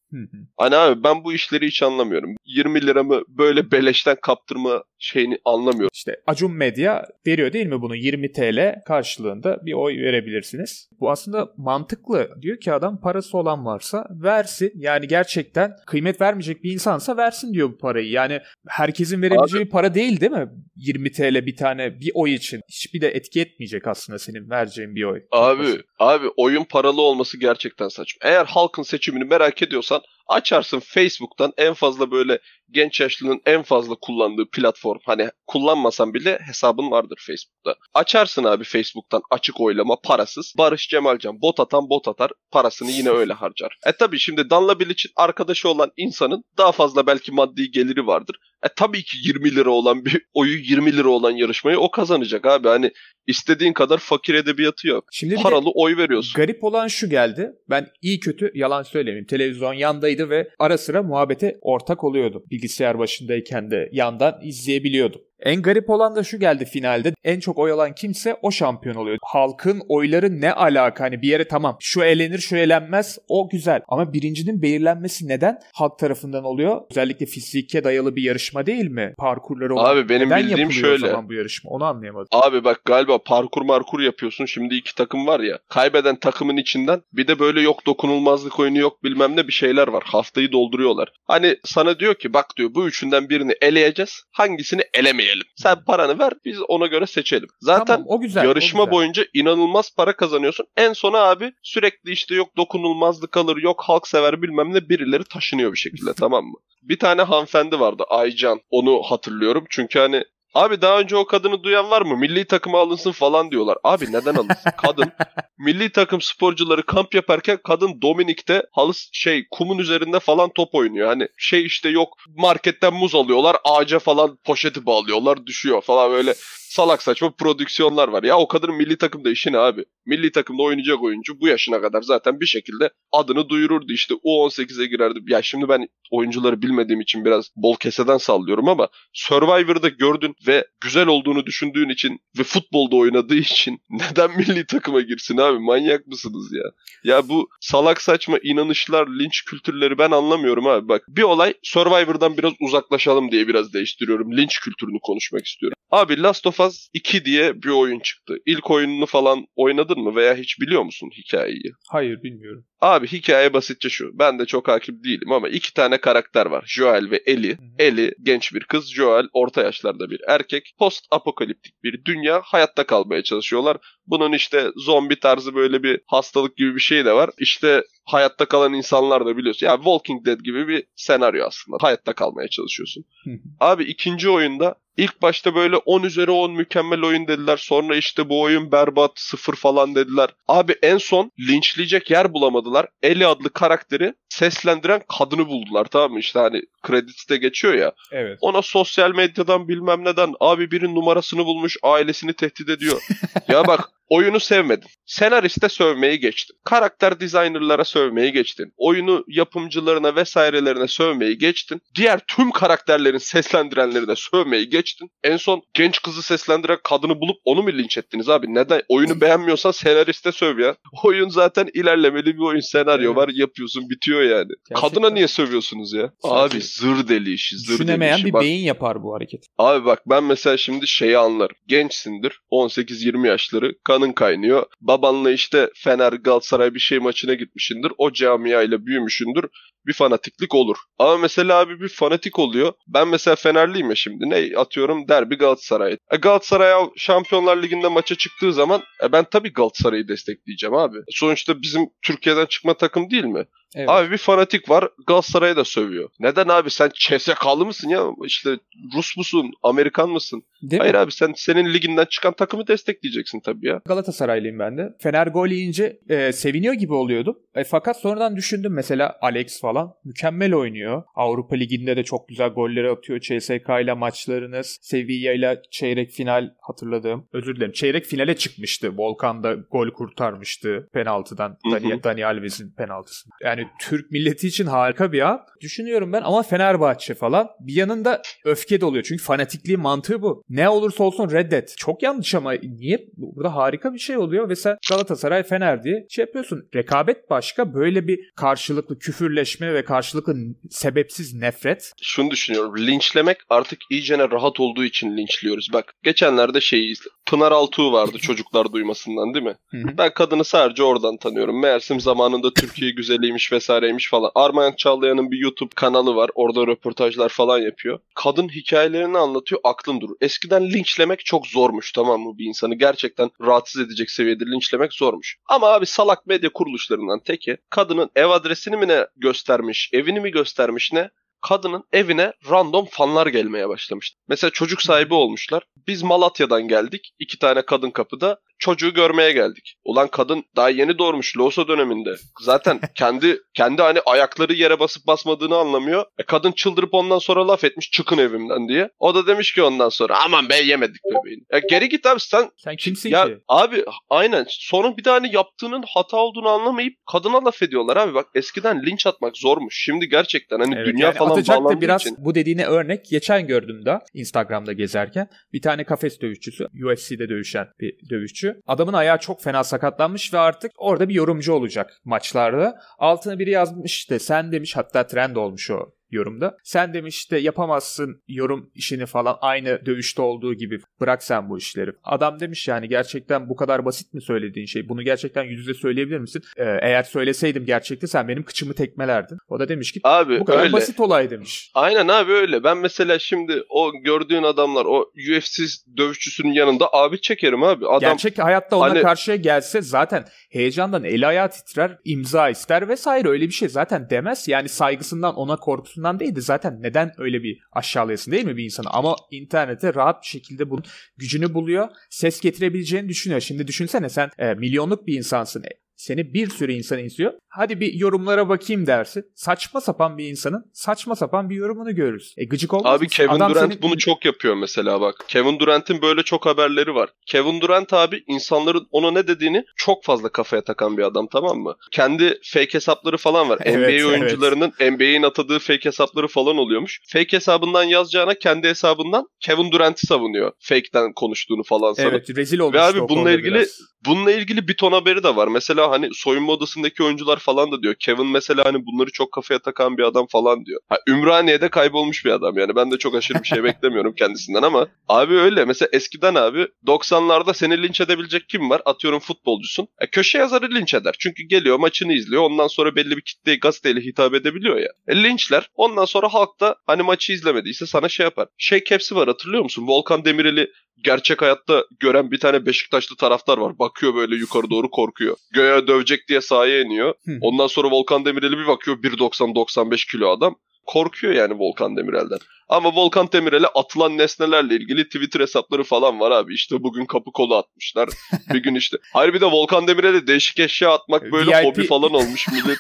Hani 0.58 0.76
abi 0.76 1.04
ben 1.04 1.24
bu 1.24 1.34
işleri 1.34 1.68
hiç 1.68 1.84
anlamıyorum. 1.84 2.36
20 2.46 2.88
liramı 2.88 3.22
böyle 3.28 3.72
beleşten 3.72 4.18
kaptırma 4.22 4.84
şeyini 5.00 5.38
anlamıyorum. 5.46 5.90
İşte 5.94 6.16
Acun 6.28 6.52
Medya 6.52 7.06
veriyor 7.28 7.54
değil 7.54 7.66
mi 7.66 7.82
bunu 7.82 7.96
20 7.96 8.32
TL 8.32 8.82
karşılığında 8.86 9.66
bir 9.66 9.74
oy 9.74 9.98
verebilirsiniz. 9.98 10.90
Bu 11.00 11.12
aslında 11.12 11.54
mantıklı. 11.58 12.30
Diyor 12.42 12.60
ki 12.60 12.74
adam 12.74 13.02
parası 13.02 13.38
olan 13.38 13.66
varsa 13.66 14.08
versin. 14.10 14.72
Yani 14.76 15.08
gerçekten 15.08 15.76
kıymet 15.86 16.22
vermeyecek 16.22 16.64
bir 16.64 16.72
insansa 16.72 17.18
versin 17.18 17.54
diyor 17.54 17.70
bu 17.70 17.78
parayı. 17.78 18.10
Yani 18.10 18.40
herkesin 18.68 19.22
verebileceği 19.22 19.66
bir 19.66 19.70
para 19.70 19.94
değil 19.94 20.20
değil 20.20 20.32
mi? 20.32 20.50
20 20.76 21.12
TL 21.12 21.46
bir 21.46 21.56
tane 21.56 22.00
bir 22.00 22.12
oy 22.14 22.34
için. 22.34 22.62
Hiçbir 22.70 23.02
de 23.02 23.08
etki 23.08 23.42
etmeyecek 23.42 23.88
aslında 23.88 24.20
senin 24.20 24.50
vereceğin 24.50 24.96
bir 24.96 25.04
oy. 25.04 25.22
Abi 25.32 25.82
abi 26.00 26.28
oyun 26.38 26.64
paralı 26.64 27.02
olması 27.02 27.40
gerçekten 27.40 27.88
saçma. 27.88 28.30
Eğer 28.30 28.46
halkın 28.46 28.84
seçimini 28.84 29.24
merak 29.24 29.62
ediyorsan 29.62 29.97
got 29.98 30.17
açarsın 30.28 30.80
Facebook'tan 30.80 31.54
en 31.58 31.74
fazla 31.74 32.12
böyle 32.12 32.40
genç 32.72 33.00
yaşlının 33.00 33.42
en 33.46 33.62
fazla 33.62 33.96
kullandığı 33.96 34.50
platform. 34.50 35.00
Hani 35.06 35.30
kullanmasan 35.48 36.14
bile 36.14 36.40
hesabın 36.48 36.92
vardır 36.92 37.18
Facebook'ta. 37.28 37.76
Açarsın 37.94 38.44
abi 38.44 38.64
Facebook'tan 38.64 39.22
açık 39.32 39.62
oylama 39.62 39.96
parasız. 40.04 40.54
Barış 40.58 40.90
Cemalcan 40.90 41.42
bot 41.42 41.60
atan 41.60 41.90
bot 41.90 42.08
atar 42.08 42.32
parasını 42.52 42.92
yine 42.92 43.10
öyle 43.10 43.34
harcar. 43.34 43.78
E 43.86 43.92
tabi 43.92 44.20
şimdi 44.20 44.50
Danla 44.50 44.80
Bilic'in 44.80 45.12
arkadaşı 45.16 45.70
olan 45.70 45.92
insanın 45.98 46.44
daha 46.58 46.72
fazla 46.72 47.08
belki 47.08 47.32
maddi 47.32 47.72
geliri 47.72 48.08
vardır. 48.08 48.36
E 48.66 48.68
tabii 48.76 49.04
ki 49.04 49.18
20 49.24 49.56
lira 49.56 49.70
olan 49.70 50.06
bir 50.06 50.22
oyu 50.34 50.58
20 50.58 50.98
lira 50.98 51.10
olan 51.10 51.32
yarışmayı 51.32 51.80
o 51.80 51.92
kazanacak 51.92 52.46
abi. 52.46 52.68
Hani 52.68 52.92
istediğin 53.28 53.74
kadar 53.74 53.98
fakir 53.98 54.34
edebiyatı 54.34 54.88
yok. 54.88 55.06
Şimdi 55.12 55.36
Paralı 55.36 55.70
oy 55.76 55.98
veriyorsun. 55.98 56.34
Garip 56.36 56.64
olan 56.64 56.88
şu 56.88 57.10
geldi. 57.10 57.52
Ben 57.70 57.88
iyi 58.02 58.20
kötü 58.20 58.52
yalan 58.56 58.84
söylemeyeyim. 58.84 59.26
Televizyon 59.26 59.74
yandaydı 59.74 60.17
ve 60.30 60.50
ara 60.60 60.78
sıra 60.78 61.04
muhabbete 61.04 61.58
ortak 61.62 62.04
oluyordum. 62.04 62.44
Bilgisayar 62.52 63.00
başındayken 63.00 63.72
de 63.72 63.90
yandan 63.92 64.40
izleyebiliyordum. 64.44 65.22
En 65.40 65.62
garip 65.62 65.90
olan 65.90 66.16
da 66.16 66.24
şu 66.24 66.40
geldi 66.40 66.66
finalde. 66.66 67.14
En 67.24 67.40
çok 67.40 67.58
oy 67.58 67.72
alan 67.72 67.96
kimse 67.96 68.36
o 68.42 68.52
şampiyon 68.52 68.96
oluyor. 68.96 69.18
Halkın 69.24 69.82
oyları 69.88 70.42
ne 70.42 70.54
alaka? 70.54 71.04
Hani 71.04 71.22
bir 71.22 71.28
yere 71.28 71.48
tamam 71.48 71.78
şu 71.80 72.04
elenir 72.04 72.40
şu 72.40 72.58
elenmez 72.58 73.18
o 73.28 73.50
güzel. 73.50 73.82
Ama 73.88 74.14
birincinin 74.14 74.62
belirlenmesi 74.62 75.28
neden 75.28 75.60
halk 75.74 76.00
tarafından 76.00 76.44
oluyor? 76.44 76.82
Özellikle 76.92 77.26
fizike 77.26 77.84
dayalı 77.84 78.16
bir 78.16 78.24
yarışma 78.24 78.66
değil 78.66 78.88
mi? 78.88 79.14
Parkurları 79.18 79.76
olan. 79.76 79.96
Abi 79.96 80.10
benim 80.10 80.30
neden 80.30 80.48
bildiğim 80.48 80.72
şöyle. 80.72 81.06
o 81.06 81.10
zaman 81.10 81.30
bu 81.30 81.34
yarışma? 81.34 81.72
Onu 81.72 81.86
anlayamadım. 81.86 82.28
Abi 82.32 82.64
bak 82.64 82.82
galiba 82.86 83.18
parkur 83.24 83.62
markur 83.62 84.00
yapıyorsun. 84.00 84.46
Şimdi 84.46 84.76
iki 84.76 84.96
takım 84.96 85.28
var 85.28 85.40
ya. 85.40 85.60
Kaybeden 85.70 86.16
takımın 86.16 86.58
içinden 86.58 87.02
bir 87.14 87.28
de 87.28 87.40
böyle 87.40 87.62
yok 87.62 87.86
dokunulmazlık 87.86 88.60
oyunu 88.60 88.78
yok 88.78 89.04
bilmem 89.04 89.36
ne 89.36 89.48
bir 89.48 89.54
şeyler 89.54 89.88
var. 89.88 90.04
Haftayı 90.06 90.52
dolduruyorlar. 90.52 91.10
Hani 91.26 91.56
sana 91.64 92.00
diyor 92.00 92.16
ki 92.16 92.34
bak 92.34 92.46
diyor 92.58 92.70
bu 92.74 92.88
üçünden 92.88 93.30
birini 93.30 93.54
eleyeceğiz. 93.62 94.24
Hangisini 94.32 94.82
elemeyelim 94.94 95.27
eleyelim. 95.28 95.48
Sen 95.56 95.84
paranı 95.84 96.20
ver 96.20 96.34
biz 96.46 96.58
ona 96.68 96.88
göre 96.88 97.08
seçelim. 97.08 97.48
Zaten 97.62 97.86
Tamam, 97.86 98.06
o 98.10 98.20
güzel. 98.20 98.46
yarışma 98.46 98.82
o 98.82 98.86
güzel. 98.86 98.92
boyunca 98.98 99.26
inanılmaz 99.34 99.96
para 99.96 100.16
kazanıyorsun. 100.16 100.66
En 100.78 100.94
sona 100.94 101.18
abi 101.18 101.54
sürekli 101.64 102.12
işte 102.12 102.36
yok 102.36 102.58
dokunulmazlık 102.58 103.32
kalır 103.32 103.58
yok 103.58 103.82
halk 103.86 104.08
sever 104.08 104.42
bilmem 104.42 104.74
ne 104.74 104.90
birileri 104.90 105.24
taşınıyor 105.24 105.74
bir 105.74 105.78
şekilde 105.78 106.14
tamam 106.20 106.46
mı? 106.46 106.58
Bir 106.82 107.00
tane 107.00 107.22
hanımefendi 107.22 107.80
vardı 107.80 108.04
Aycan 108.10 108.62
onu 108.70 109.02
hatırlıyorum. 109.04 109.66
Çünkü 109.70 110.00
hani 110.00 110.24
Abi 110.54 110.82
daha 110.82 111.00
önce 111.00 111.16
o 111.16 111.26
kadını 111.26 111.64
duyan 111.64 111.90
var 111.90 112.02
mı? 112.02 112.18
Milli 112.18 112.46
takıma 112.46 112.80
alınsın 112.80 113.12
falan 113.12 113.52
diyorlar. 113.52 113.78
Abi 113.84 114.06
neden 114.12 114.36
alınsın? 114.36 114.72
Kadın 114.78 115.12
milli 115.58 115.92
takım 115.92 116.22
sporcuları 116.22 116.86
kamp 116.86 117.16
yaparken 117.16 117.60
kadın 117.64 118.02
Dominik'te 118.02 118.64
halı 118.72 118.94
şey 119.12 119.48
kumun 119.52 119.78
üzerinde 119.78 120.20
falan 120.20 120.52
top 120.56 120.76
oynuyor. 120.76 121.08
Hani 121.08 121.28
şey 121.38 121.66
işte 121.66 121.90
yok 121.90 122.18
marketten 122.36 122.94
muz 122.94 123.16
alıyorlar 123.16 123.58
ağaca 123.64 124.00
falan 124.00 124.38
poşeti 124.44 124.86
bağlıyorlar 124.86 125.46
düşüyor 125.46 125.82
falan 125.82 126.12
böyle 126.12 126.34
salak 126.68 127.04
saçma 127.04 127.32
prodüksiyonlar 127.32 128.08
var. 128.08 128.24
Ya 128.24 128.38
o 128.38 128.48
kadının 128.48 128.76
milli 128.76 128.98
takımda 128.98 129.30
işi 129.30 129.52
ne 129.52 129.58
abi? 129.58 129.86
Milli 130.06 130.32
takımda 130.32 130.64
oynayacak 130.64 131.04
oyuncu 131.04 131.42
bu 131.42 131.48
yaşına 131.48 131.82
kadar 131.82 132.02
zaten 132.02 132.40
bir 132.40 132.46
şekilde 132.46 132.90
adını 133.12 133.50
duyururdu. 133.50 133.94
İşte 133.94 134.14
U18'e 134.14 134.86
girerdi. 134.86 135.20
Ya 135.28 135.42
şimdi 135.42 135.70
ben 135.70 135.88
oyuncuları 136.12 136.62
bilmediğim 136.62 137.02
için 137.02 137.26
biraz 137.26 137.50
bol 137.56 137.76
keseden 137.76 138.18
sallıyorum 138.18 138.70
ama 138.70 138.88
Survivor'da 139.14 139.88
gördün 139.90 140.36
ve 140.48 140.68
güzel 140.82 141.08
olduğunu 141.08 141.46
düşündüğün 141.46 141.90
için 141.90 142.20
ve 142.40 142.44
futbolda 142.44 142.96
oynadığı 142.96 143.36
için 143.36 143.80
neden 143.90 144.38
milli 144.38 144.66
takıma 144.66 145.02
girsin 145.02 145.38
abi? 145.38 145.60
Manyak 145.60 146.08
mısınız 146.08 146.54
ya? 146.54 146.64
Ya 147.04 147.30
bu 147.30 147.50
salak 147.62 148.02
saçma 148.02 148.38
inanışlar, 148.44 149.08
linç 149.08 149.46
kültürleri 149.46 149.98
ben 149.98 150.12
anlamıyorum 150.12 150.68
abi. 150.68 150.88
Bak 150.88 151.04
bir 151.08 151.24
olay 151.24 151.54
Survivor'dan 151.64 152.38
biraz 152.38 152.54
uzaklaşalım 152.60 153.32
diye 153.32 153.48
biraz 153.48 153.74
değiştiriyorum. 153.74 154.38
Linç 154.38 154.60
kültürünü 154.60 155.00
konuşmak 155.04 155.46
istiyorum. 155.46 155.77
Abi 155.92 156.24
Last 156.24 156.48
of 156.48 156.60
Us 156.60 156.90
2 156.94 157.26
diye 157.26 157.64
bir 157.64 157.70
oyun 157.70 158.00
çıktı. 158.00 158.38
İlk 158.46 158.72
oyununu 158.72 159.06
falan 159.06 159.48
oynadın 159.56 160.00
mı 160.00 160.16
veya 160.16 160.36
hiç 160.36 160.62
biliyor 160.62 160.84
musun 160.84 161.10
hikayeyi? 161.18 161.72
Hayır 161.90 162.24
bilmiyorum. 162.24 162.66
Abi 162.82 163.08
hikaye 163.08 163.54
basitçe 163.54 163.90
şu. 163.90 164.20
Ben 164.20 164.40
de 164.40 164.46
çok 164.46 164.68
hakim 164.68 165.04
değilim 165.04 165.32
ama 165.32 165.50
iki 165.50 165.74
tane 165.74 165.98
karakter 165.98 166.46
var. 166.46 166.66
Joel 166.68 167.12
ve 167.12 167.24
Ellie. 167.26 167.52
Hı 167.58 167.62
hı. 167.62 167.66
Ellie 167.80 168.12
genç 168.24 168.54
bir 168.54 168.64
kız. 168.64 168.94
Joel 168.94 169.28
orta 169.34 169.64
yaşlarda 169.64 170.10
bir 170.10 170.22
erkek. 170.28 170.76
Post 170.80 171.06
apokaliptik 171.12 171.84
bir 171.84 172.06
dünya. 172.06 172.42
Hayatta 172.44 172.86
kalmaya 172.86 173.24
çalışıyorlar. 173.24 173.78
Bunun 174.08 174.34
işte 174.34 174.68
zombi 174.76 175.20
tarzı 175.20 175.56
böyle 175.56 175.84
bir 175.84 176.00
hastalık 176.06 176.58
gibi 176.58 176.76
bir 176.76 176.80
şey 176.80 177.06
de 177.06 177.14
var. 177.14 177.30
İşte 177.40 177.84
hayatta 178.06 178.46
kalan 178.46 178.74
insanlar 178.74 179.26
da 179.26 179.38
biliyorsun. 179.38 179.68
Yani 179.68 179.78
Walking 179.78 180.26
Dead 180.26 180.40
gibi 180.40 180.68
bir 180.68 180.84
senaryo 180.96 181.46
aslında. 181.46 181.78
Hayatta 181.82 182.14
kalmaya 182.14 182.48
çalışıyorsun. 182.48 183.04
Hı 183.24 183.32
hı. 183.32 183.38
Abi 183.60 183.84
ikinci 183.84 184.30
oyunda 184.30 184.76
ilk 184.98 185.22
başta 185.22 185.56
böyle 185.56 185.78
10 185.78 186.04
üzeri 186.04 186.32
10 186.32 186.52
mükemmel 186.52 187.04
oyun 187.04 187.28
dediler. 187.28 187.58
Sonra 187.58 187.96
işte 187.96 188.30
bu 188.30 188.42
oyun 188.42 188.72
berbat 188.72 189.12
sıfır 189.16 189.56
falan 189.56 189.96
dediler. 189.96 190.30
Abi 190.48 190.76
en 190.82 190.98
son 190.98 191.32
linçleyecek 191.40 192.12
yer 192.12 192.34
bulamadılar. 192.34 192.88
Ellie 193.04 193.26
adlı 193.26 193.50
karakteri 193.50 194.14
seslendiren 194.30 195.02
kadını 195.20 195.48
buldular 195.48 195.86
tamam 195.86 196.12
mı? 196.12 196.20
İşte 196.20 196.40
hani 196.40 196.62
kredisi 196.84 197.40
geçiyor 197.40 197.74
ya. 197.74 197.92
Evet. 198.12 198.38
Ona 198.42 198.62
sosyal 198.62 199.12
medyadan 199.12 199.68
bilmem 199.68 200.06
neden 200.06 200.34
abi 200.40 200.72
birinin 200.72 200.96
numarasını 200.96 201.46
bulmuş 201.46 201.78
ailesini 201.84 202.34
tehdit 202.34 202.70
ediyor. 202.70 203.02
ya 203.48 203.68
bak 203.68 203.90
oyunu 204.10 204.40
sevmedin. 204.40 204.88
Senariste 205.06 205.70
sövmeyi 205.70 206.20
geçtin. 206.20 206.56
Karakter 206.66 207.20
designerlara 207.20 207.84
sövmeyi 207.86 208.32
geçtin. 208.32 208.74
Oyunu 208.78 209.24
yapımcılarına 209.28 210.16
vesairelerine 210.16 210.88
sövmeyi 210.88 211.38
geçtin. 211.38 211.82
Diğer 211.96 212.20
tüm 212.28 212.52
karakterlerin 212.52 213.18
seslendirenlerine 213.18 214.14
sövmeyi 214.16 214.70
geçtin. 214.70 215.10
En 215.24 215.38
son 215.38 215.62
genç 215.74 216.02
kızı 216.02 216.22
seslendiren 216.24 216.78
kadını 216.84 217.22
bulup 217.22 217.38
onu 217.46 217.64
mu 217.64 217.72
linç 217.72 217.98
ettiniz 217.98 218.30
abi? 218.30 218.54
Neden? 218.54 218.82
Oyunu 218.90 219.22
beğenmiyorsan 219.22 219.72
senariste 219.72 220.32
söv 220.32 220.60
ya. 220.60 220.76
Oyun 221.04 221.30
zaten 221.30 221.70
ilerlemeli 221.74 222.26
bir 222.26 222.42
oyun. 222.42 222.60
Senaryo 222.60 223.08
Evet. 223.08 223.18
var 223.18 223.30
yapıyorsun 223.34 223.90
bitiyor 223.90 224.22
yani. 224.22 224.48
Gerçekten. 224.70 224.90
Kadına 224.90 225.10
niye 225.10 225.28
sövüyorsunuz 225.28 225.94
ya? 225.94 226.12
Sanki 226.22 226.56
Abi 226.56 226.62
zır 226.62 227.08
deli 227.08 227.34
işi. 227.34 227.58
Zır 227.58 227.68
deli 227.68 227.78
Düşünemeyen 227.78 228.16
işi. 228.18 228.26
bir 228.26 228.34
Bak, 228.34 228.42
beyin 228.42 228.64
yapar 228.66 229.04
bu 229.04 229.16
hareket. 229.16 229.46
Abi 229.58 229.86
bak 229.86 230.02
ben 230.06 230.24
mesela 230.24 230.58
şimdi 230.58 230.88
şeyi 230.88 231.18
anlarım. 231.18 231.56
Gençsindir. 231.68 232.40
18-20 232.52 233.28
yaşları. 233.28 233.74
Kanın 233.98 234.14
kaynıyor. 234.14 234.66
Babanla 234.82 235.32
işte 235.32 235.70
Fener 235.76 236.14
Galatasaray 236.14 236.74
bir 236.74 236.80
şey 236.80 237.00
maçına 237.00 237.34
gitmişindir. 237.34 237.92
O 237.98 238.12
camiayla 238.12 238.86
büyümüşündür. 238.86 239.46
Bir 239.86 239.94
fanatiklik 239.94 240.56
olur. 240.56 240.78
Ama 241.00 241.18
mesela 241.18 241.60
abi 241.60 241.82
bir 241.82 241.90
fanatik 241.90 242.40
oluyor. 242.40 242.74
Ben 242.88 243.08
mesela 243.08 243.36
Fenerliyim 243.36 243.90
ya 243.90 243.96
şimdi. 243.96 244.30
Ne 244.30 244.58
atıyorum 244.58 245.08
derbi 245.08 245.38
Galatasaray. 245.38 245.98
E 246.12 246.18
Galatasaray 246.18 246.74
Şampiyonlar 246.98 247.64
Ligi'nde 247.64 247.88
maça 247.88 248.16
çıktığı 248.16 248.54
zaman 248.54 248.82
e 249.04 249.12
ben 249.12 249.26
tabii 249.32 249.54
Galatasaray'ı 249.54 250.08
destekleyeceğim 250.08 250.76
abi. 250.76 250.98
Sonuçta 251.10 251.62
bizim 251.62 251.90
Türkiye'den 252.02 252.46
çıkma 252.46 252.74
takım 252.74 253.10
değil 253.10 253.26
mi? 253.26 253.46
Evet. 253.76 253.90
Abi 253.90 254.12
bir 254.12 254.18
fanatik 254.18 254.70
var 254.70 254.90
Galatasaray'ı 255.08 255.56
da 255.56 255.66
sövüyor. 255.66 256.10
Neden 256.20 256.48
abi 256.48 256.70
sen 256.70 256.92
CSK'lı 256.94 257.66
mısın 257.66 257.90
ya? 257.90 258.04
İşte 258.26 258.50
Rus 258.96 259.18
musun? 259.18 259.52
Amerikan 259.64 260.10
mısın? 260.10 260.44
Değil 260.62 260.80
Hayır 260.80 260.94
mi? 260.94 261.00
abi 261.00 261.12
sen 261.12 261.34
senin 261.36 261.74
liginden 261.74 262.06
çıkan 262.06 262.34
takımı 262.34 262.68
destekleyeceksin 262.68 263.40
tabii 263.40 263.68
ya. 263.68 263.82
Galatasaraylıyım 263.86 264.60
ben 264.60 264.78
de. 264.78 264.96
Fener 265.00 265.28
gol 265.28 265.48
yiyince 265.48 266.00
e, 266.10 266.32
seviniyor 266.32 266.74
gibi 266.74 266.94
oluyordum. 266.94 267.38
E, 267.56 267.64
fakat 267.64 268.00
sonradan 268.00 268.36
düşündüm 268.36 268.74
mesela 268.74 269.18
Alex 269.22 269.62
falan 269.62 269.94
mükemmel 270.06 270.54
oynuyor. 270.54 271.04
Avrupa 271.16 271.56
Ligi'nde 271.56 271.98
de 271.98 272.04
çok 272.04 272.28
güzel 272.28 272.50
golleri 272.50 272.90
atıyor. 272.90 273.20
CSK 273.20 273.70
ile 273.84 273.94
maçlarınız. 273.94 274.78
Sevilla 274.82 275.34
ile 275.34 275.62
çeyrek 275.72 276.12
final 276.12 276.50
hatırladığım. 276.62 277.28
Özür 277.34 277.56
dilerim. 277.56 277.72
Çeyrek 277.72 278.06
finale 278.06 278.38
çıkmıştı. 278.38 278.98
Volkan'da 278.98 279.54
gol 279.54 279.92
kurtarmıştı 279.92 280.90
penaltıdan. 280.94 281.58
Dani, 281.72 282.04
Dani 282.04 282.26
Alves'in 282.26 282.72
penaltısı. 282.72 283.30
Yani 283.44 283.57
Türk 283.82 284.12
milleti 284.12 284.48
için 284.48 284.66
harika 284.66 285.12
bir 285.12 285.22
an. 285.22 285.42
Düşünüyorum 285.62 286.14
ben 286.14 286.22
ama 286.22 286.44
Fenerbahçe 286.44 287.14
falan 287.14 287.50
bir 287.60 287.74
yanında 287.74 288.22
öfke 288.46 288.82
doluyor. 288.82 289.04
Çünkü 289.04 289.24
fanatikliğin 289.24 289.82
mantığı 289.82 290.22
bu. 290.22 290.44
Ne 290.50 290.70
olursa 290.70 291.04
olsun 291.04 291.32
reddet. 291.32 291.74
Çok 291.78 292.04
yanlış 292.04 292.36
ama 292.36 292.52
niye? 292.52 293.06
Burada 293.18 293.56
harika 293.56 293.94
bir 293.94 294.00
şey 294.00 294.18
oluyor 294.18 294.50
ve 294.50 294.56
sen 294.56 294.78
Galatasaray 294.90 295.44
Fener 295.44 295.84
diye 295.84 296.06
şey 296.10 296.26
yapıyorsun. 296.26 296.70
Rekabet 296.76 297.30
başka. 297.30 297.74
Böyle 297.74 298.08
bir 298.08 298.20
karşılıklı 298.36 299.00
küfürleşme 299.00 299.74
ve 299.74 299.84
karşılıklı 299.84 300.36
sebepsiz 300.70 301.34
nefret. 301.34 301.92
Şunu 302.02 302.32
düşünüyorum. 302.32 302.78
Linçlemek 302.78 303.38
artık 303.50 303.80
iyicene 303.92 304.30
rahat 304.32 304.60
olduğu 304.60 304.84
için 304.84 305.18
linçliyoruz. 305.18 305.70
Bak 305.74 305.94
geçenlerde 306.04 306.62
şeyi 306.62 306.92
izle. 306.92 307.10
Pınar 307.28 307.52
Altuğ 307.52 307.92
vardı 307.92 308.18
çocuklar 308.18 308.72
duymasından 308.72 309.34
değil 309.34 309.46
mi? 309.46 309.56
Hı 309.68 309.78
hı. 309.78 309.98
Ben 309.98 310.14
kadını 310.14 310.44
sadece 310.44 310.84
oradan 310.84 311.18
tanıyorum. 311.18 311.62
Meğersem 311.62 312.00
zamanında 312.00 312.54
Türkiye 312.54 312.92
güzeliymiş 312.92 313.52
vesaireymiş 313.52 314.10
falan. 314.10 314.32
Armağan 314.36 314.74
Çağlayan'ın 314.78 315.32
bir 315.32 315.38
YouTube 315.38 315.70
kanalı 315.76 316.16
var. 316.16 316.30
Orada 316.36 316.68
röportajlar 316.68 317.30
falan 317.30 317.60
yapıyor. 317.60 318.00
Kadın 318.16 318.50
hikayelerini 318.50 319.18
anlatıyor. 319.18 319.62
Aklın 319.64 320.02
durur. 320.02 320.16
Eskiden 320.22 320.72
linçlemek 320.72 321.26
çok 321.26 321.48
zormuş 321.48 321.92
tamam 321.92 322.22
mı 322.22 322.38
bir 322.38 322.46
insanı? 322.46 322.76
Gerçekten 322.76 323.30
rahatsız 323.42 323.82
edecek 323.82 324.12
seviyede 324.12 324.46
linçlemek 324.46 324.94
zormuş. 324.94 325.38
Ama 325.46 325.68
abi 325.68 325.86
salak 325.86 326.28
medya 326.28 326.50
kuruluşlarından 326.54 327.20
teki 327.20 327.58
kadının 327.70 328.10
ev 328.16 328.30
adresini 328.30 328.78
mi 328.78 328.88
ne 328.88 329.08
göstermiş, 329.18 329.90
evini 329.94 330.20
mi 330.20 330.32
göstermiş 330.32 330.94
ne? 330.94 331.10
Kadının 331.42 331.84
evine 331.92 332.34
random 332.50 332.86
fanlar 332.86 333.28
gelmeye 333.28 333.70
başlamıştı. 333.70 334.20
Mesela 334.28 334.52
çocuk 334.52 334.82
sahibi 334.82 335.14
olmuşlar. 335.14 335.64
Biz 335.88 336.04
Malatya'dan 336.04 336.68
geldik. 336.68 337.14
iki 337.20 337.40
tane 337.40 337.62
kadın 337.62 337.92
kapıda. 337.92 338.40
Çocuğu 338.60 338.94
görmeye 338.94 339.32
geldik. 339.32 339.76
Ulan 339.86 340.08
kadın 340.08 340.44
daha 340.56 340.70
yeni 340.70 340.98
doğurmuş 340.98 341.38
Loğusa 341.38 341.68
döneminde. 341.68 342.16
Zaten 342.42 342.80
kendi 342.96 343.40
kendi 343.54 343.82
hani 343.82 344.00
ayakları 344.06 344.54
yere 344.54 344.80
basıp 344.80 345.08
basmadığını 345.08 345.56
anlamıyor. 345.58 346.06
E 346.18 346.24
kadın 346.24 346.52
çıldırıp 346.52 346.94
ondan 346.94 347.20
sonra 347.20 347.48
laf 347.48 347.64
etmiş 347.64 347.92
çıkın 347.92 348.18
evimden 348.18 348.68
diye. 348.68 348.90
O 349.00 349.16
da 349.16 349.28
demiş 349.28 349.54
ki 349.54 349.64
ondan 349.64 349.90
sonra 349.90 350.20
aman 350.26 350.50
be 350.50 350.56
yemedik 350.56 351.02
bebeğini. 351.06 351.44
Ya 351.52 351.60
geri 351.70 351.90
git 351.90 352.06
abi 352.06 352.20
sen 352.20 352.52
Sen 352.58 352.76
kimsin 352.76 353.10
ya 353.10 353.26
ki? 353.26 353.38
abi 353.48 353.86
aynen 354.10 354.46
sonra 354.50 354.98
bir 354.98 355.04
daha 355.04 355.16
hani 355.16 355.36
yaptığının 355.36 355.84
hata 355.94 356.18
olduğunu 356.18 356.50
anlamayıp 356.50 356.94
kadına 357.12 357.46
laf 357.46 357.62
ediyorlar 357.64 357.98
abi 357.98 358.14
bak 358.14 358.26
eskiden 358.36 358.86
linç 358.86 359.08
atmak 359.08 359.38
zormuş. 359.38 359.84
Şimdi 359.86 360.10
gerçekten 360.10 360.60
hani 360.60 360.76
Evet, 360.78 360.88
dünya 360.88 361.08
yani 361.08 361.18
falan 361.18 361.48
bağlandığı 361.48 361.82
biraz 361.82 362.02
için. 362.02 362.16
bu 362.20 362.36
dediğine 362.36 362.66
örnek 362.66 363.06
geçen 363.06 363.48
gördüm 363.48 363.86
da 363.86 364.02
Instagram'da 364.14 364.74
gezerken 364.74 365.28
bir 365.54 365.62
tane 365.62 365.84
kafes 365.84 366.22
dövüşçüsü 366.22 366.68
UFC'de 366.86 367.30
dövüşen 367.30 367.68
bir 367.80 368.10
dövüşçü. 368.10 368.47
Adamın 368.68 368.94
ayağı 368.94 369.18
çok 369.18 369.42
fena 369.44 369.64
sakatlanmış 369.64 370.34
ve 370.34 370.40
artık 370.40 370.72
orada 370.78 371.10
bir 371.10 371.14
yorumcu 371.14 371.54
olacak 371.54 372.02
maçlarda. 372.06 372.80
Altına 373.00 373.40
biri 373.40 373.50
yazmış 373.50 373.98
işte 373.98 374.20
sen 374.20 374.52
demiş 374.52 374.78
hatta 374.78 375.08
trend 375.08 375.36
olmuş 375.36 375.72
o 375.72 375.97
yorumda. 376.12 376.58
Sen 376.64 376.94
demiş 376.94 377.18
işte 377.18 377.38
yapamazsın 377.38 378.22
yorum 378.28 378.70
işini 378.76 379.06
falan 379.06 379.38
aynı 379.42 379.86
dövüşte 379.86 380.22
olduğu 380.22 380.54
gibi 380.54 380.80
bırak 381.02 381.24
sen 381.24 381.50
bu 381.50 381.58
işleri. 381.58 381.92
Adam 382.04 382.40
demiş 382.40 382.68
yani 382.68 382.90
gerçekten 382.90 383.50
bu 383.50 383.56
kadar 383.56 383.86
basit 383.86 384.14
mi 384.14 384.22
söylediğin 384.22 384.66
şey? 384.66 384.90
Bunu 384.90 385.04
gerçekten 385.04 385.44
yüz 385.44 385.60
yüze 385.60 385.74
söyleyebilir 385.74 386.20
misin? 386.20 386.42
Ee, 386.58 386.64
eğer 386.82 387.04
söyleseydim 387.04 387.66
gerçekte 387.66 388.08
sen 388.08 388.28
benim 388.28 388.44
kıçımı 388.44 388.74
tekmelerdin. 388.74 389.38
O 389.50 389.60
da 389.60 389.70
demiş 389.70 389.92
ki 389.92 390.00
Abi 390.04 390.40
bu 390.40 390.46
kadar 390.46 390.60
öyle. 390.60 390.74
basit 390.74 391.00
olay 391.00 391.30
demiş. 391.30 391.72
Aynen 391.74 392.08
abi 392.08 392.32
öyle. 392.32 392.64
Ben 392.64 392.78
mesela 392.78 393.20
şimdi 393.20 393.64
o 393.70 393.92
gördüğün 394.04 394.44
adamlar 394.44 394.86
o 394.86 395.12
UFC 395.36 395.64
dövüşçüsünün 395.98 396.54
yanında 396.54 396.94
abi 396.94 397.22
çekerim 397.22 397.64
abi. 397.64 397.88
Adam 397.88 398.00
Gerçek 398.00 398.40
hayatta 398.40 398.76
ona 398.76 398.90
hani- 398.90 399.02
karşıya 399.02 399.38
gelse 399.38 399.82
zaten 399.82 400.26
heyecandan 400.50 401.04
eli 401.04 401.28
ayağı 401.28 401.50
titrer, 401.50 401.98
imza 402.06 402.50
ister 402.50 402.90
vesaire 402.90 403.28
öyle 403.30 403.46
bir 403.48 403.54
şey 403.54 403.70
zaten 403.70 404.10
demez. 404.10 404.48
Yani 404.48 404.70
saygısından 404.70 405.36
ona 405.36 405.56
korkusundan 405.98 406.20
değildi. 406.20 406.42
Zaten 406.42 406.82
neden 406.82 407.12
öyle 407.18 407.44
bir 407.44 407.60
aşağılayasın 407.72 408.32
değil 408.32 408.46
mi 408.46 408.58
bir 408.58 408.64
insanı? 408.64 408.90
Ama 408.90 409.16
internete 409.32 409.94
rahat 409.94 410.22
bir 410.22 410.28
şekilde 410.28 410.70
bunun 410.70 410.84
gücünü 411.18 411.54
buluyor. 411.54 411.90
Ses 412.10 412.42
getirebileceğini 412.42 413.10
düşünüyor. 413.10 413.42
Şimdi 413.42 413.68
düşünsene 413.68 414.10
sen 414.10 414.30
e, 414.38 414.54
milyonluk 414.54 415.08
bir 415.08 415.18
insansın. 415.18 415.64
Seni 415.98 416.34
bir 416.34 416.50
sürü 416.50 416.74
insan 416.74 417.00
izliyor. 417.00 417.34
Hadi 417.50 417.80
bir 417.80 417.94
yorumlara 417.94 418.50
bakayım 418.50 418.88
dersin. 418.88 419.26
Saçma 419.36 419.82
sapan 419.82 420.18
bir 420.18 420.30
insanın 420.30 420.72
saçma 420.74 421.16
sapan 421.16 421.50
bir 421.50 421.56
yorumunu 421.56 421.96
görürüz. 421.96 422.34
E 422.38 422.46
gıcık 422.46 422.74
olmaz 422.74 422.94
Abi 422.94 423.04
mısın? 423.06 423.16
Kevin 423.16 423.30
Adam 423.30 423.52
Durant 423.54 423.74
seni- 423.74 423.82
bunu 423.82 423.98
çok 423.98 424.26
yapıyor 424.26 424.56
mesela 424.56 425.02
bak. 425.02 425.26
Kevin 425.28 425.60
Durant'in 425.60 426.02
böyle 426.02 426.24
çok 426.24 426.46
haberleri 426.46 426.96
var. 426.96 427.10
Kevin 427.26 427.62
Durant 427.62 427.94
abi 427.94 428.24
insanların 428.28 428.88
ona 428.92 429.12
ne 429.12 429.28
dediğini 429.28 429.64
çok 429.76 430.04
fazla 430.04 430.30
kafaya 430.30 430.64
takan 430.64 430.98
bir 430.98 431.04
adam 431.04 431.28
tamam 431.32 431.58
mı? 431.58 431.76
Kendi 431.92 432.40
fake 432.44 432.74
hesapları 432.74 433.18
falan 433.18 433.50
var. 433.50 433.60
Evet, 433.68 433.78
NBA 433.78 433.92
evet. 433.92 434.06
oyuncularının 434.06 434.74
NBA'in 434.92 435.24
atadığı 435.24 435.60
fake 435.60 435.86
hesapları 435.86 436.28
falan 436.28 436.58
oluyormuş. 436.58 437.02
Fake 437.08 437.38
hesabından 437.38 437.84
yazacağına 437.84 438.34
kendi 438.34 438.68
hesabından 438.68 439.28
Kevin 439.40 439.72
Durant'i 439.72 440.08
savunuyor. 440.08 440.52
Fake'ten 440.60 441.14
konuştuğunu 441.14 441.64
falan 441.64 441.94
sanıp. 441.94 442.14
Evet 442.14 442.38
rezil 442.38 442.60
olmuştu 442.60 442.80
Ve 442.80 442.84
abi 442.84 443.10
bununla 443.10 443.32
ilgili 443.32 443.54
biraz. 443.54 443.80
Bununla 444.06 444.32
ilgili 444.32 444.68
bir 444.68 444.78
ton 444.78 444.92
haberi 444.92 445.24
de 445.24 445.36
var. 445.36 445.48
Mesela 445.48 445.87
hani 445.92 446.10
soyunma 446.14 446.52
odasındaki 446.52 447.04
oyuncular 447.04 447.38
falan 447.38 447.72
da 447.72 447.82
diyor. 447.82 447.96
Kevin 448.00 448.28
mesela 448.28 448.66
hani 448.66 448.86
bunları 448.86 449.12
çok 449.12 449.32
kafaya 449.32 449.60
takan 449.60 449.98
bir 449.98 450.04
adam 450.04 450.28
falan 450.28 450.66
diyor. 450.66 450.82
Ha, 450.90 450.98
Ümraniye'de 451.08 451.70
kaybolmuş 451.70 452.26
bir 452.26 452.32
adam 452.32 452.58
yani. 452.58 452.76
Ben 452.76 452.92
de 452.92 452.98
çok 452.98 453.16
aşırı 453.16 453.44
bir 453.44 453.48
şey 453.48 453.64
beklemiyorum 453.64 454.14
kendisinden 454.18 454.62
ama 454.64 454.88
abi 455.08 455.34
öyle. 455.34 455.66
Mesela 455.66 455.90
eskiden 455.92 456.36
abi 456.36 456.68
90'larda 456.88 457.54
seni 457.54 457.84
linç 457.84 458.02
edebilecek 458.02 458.50
kim 458.50 458.70
var? 458.70 458.82
Atıyorum 458.86 459.20
futbolcusun. 459.20 459.88
E, 460.00 460.08
köşe 460.08 460.38
yazarı 460.38 460.70
linç 460.70 460.94
eder. 460.94 461.16
Çünkü 461.20 461.44
geliyor 461.44 461.80
maçını 461.80 462.14
izliyor. 462.14 462.44
Ondan 462.44 462.68
sonra 462.68 462.96
belli 462.96 463.18
bir 463.18 463.22
kitleye 463.22 463.58
gazeteyle 463.58 464.00
hitap 464.02 464.34
edebiliyor 464.34 464.78
ya. 464.78 464.90
E, 465.08 465.24
linçler. 465.24 465.70
Ondan 465.76 466.06
sonra 466.06 466.34
halk 466.34 466.60
da 466.60 466.76
hani 466.88 467.04
maçı 467.04 467.34
izlemediyse 467.34 467.86
sana 467.86 468.10
şey 468.10 468.24
yapar. 468.24 468.48
Şey 468.58 468.84
kepsi 468.84 469.16
var 469.16 469.28
hatırlıyor 469.28 469.64
musun? 469.64 469.88
Volkan 469.88 470.26
Demirel'i 470.26 470.72
gerçek 471.04 471.42
hayatta 471.42 471.86
gören 472.00 472.32
bir 472.32 472.40
tane 472.40 472.66
Beşiktaşlı 472.66 473.16
taraftar 473.16 473.58
var. 473.58 473.80
Bakıyor 473.80 474.16
böyle 474.16 474.36
yukarı 474.36 474.70
doğru 474.70 474.90
korkuyor. 474.92 475.38
Göğe 475.54 475.88
dövecek 475.88 476.28
diye 476.30 476.42
sahaya 476.42 476.82
iniyor. 476.82 477.14
Hı. 477.26 477.38
Ondan 477.42 477.68
sonra 477.68 477.92
Volkan 477.92 478.26
Demirel'i 478.26 478.58
bir 478.58 478.68
bakıyor 478.68 478.98
1.90-95 478.98 480.12
kilo 480.12 480.30
adam. 480.30 480.56
Korkuyor 480.86 481.34
yani 481.34 481.54
Volkan 481.60 481.98
Demirel'den. 481.98 482.40
Ama 482.70 482.96
Volkan 482.96 483.30
Demirel'e 483.34 483.68
atılan 483.68 484.18
nesnelerle 484.18 484.76
ilgili 484.76 485.06
Twitter 485.06 485.40
hesapları 485.40 485.84
falan 485.84 486.20
var 486.20 486.32
abi. 486.32 486.54
İşte 486.54 486.84
bugün 486.84 487.06
kapı 487.06 487.32
kolu 487.32 487.56
atmışlar. 487.56 488.10
bir 488.54 488.64
gün 488.64 488.76
işte. 488.76 488.98
Hayır 489.14 489.34
bir 489.34 489.42
de 489.42 489.46
Volkan 489.46 489.88
Demirel'e 489.88 490.28
değişik 490.28 490.60
eşya 490.60 490.92
atmak 490.92 491.32
böyle 491.32 491.52
VIP 491.52 491.66
hobi 491.66 491.88
falan 491.88 492.14
olmuş 492.14 492.48
millet. 492.48 492.78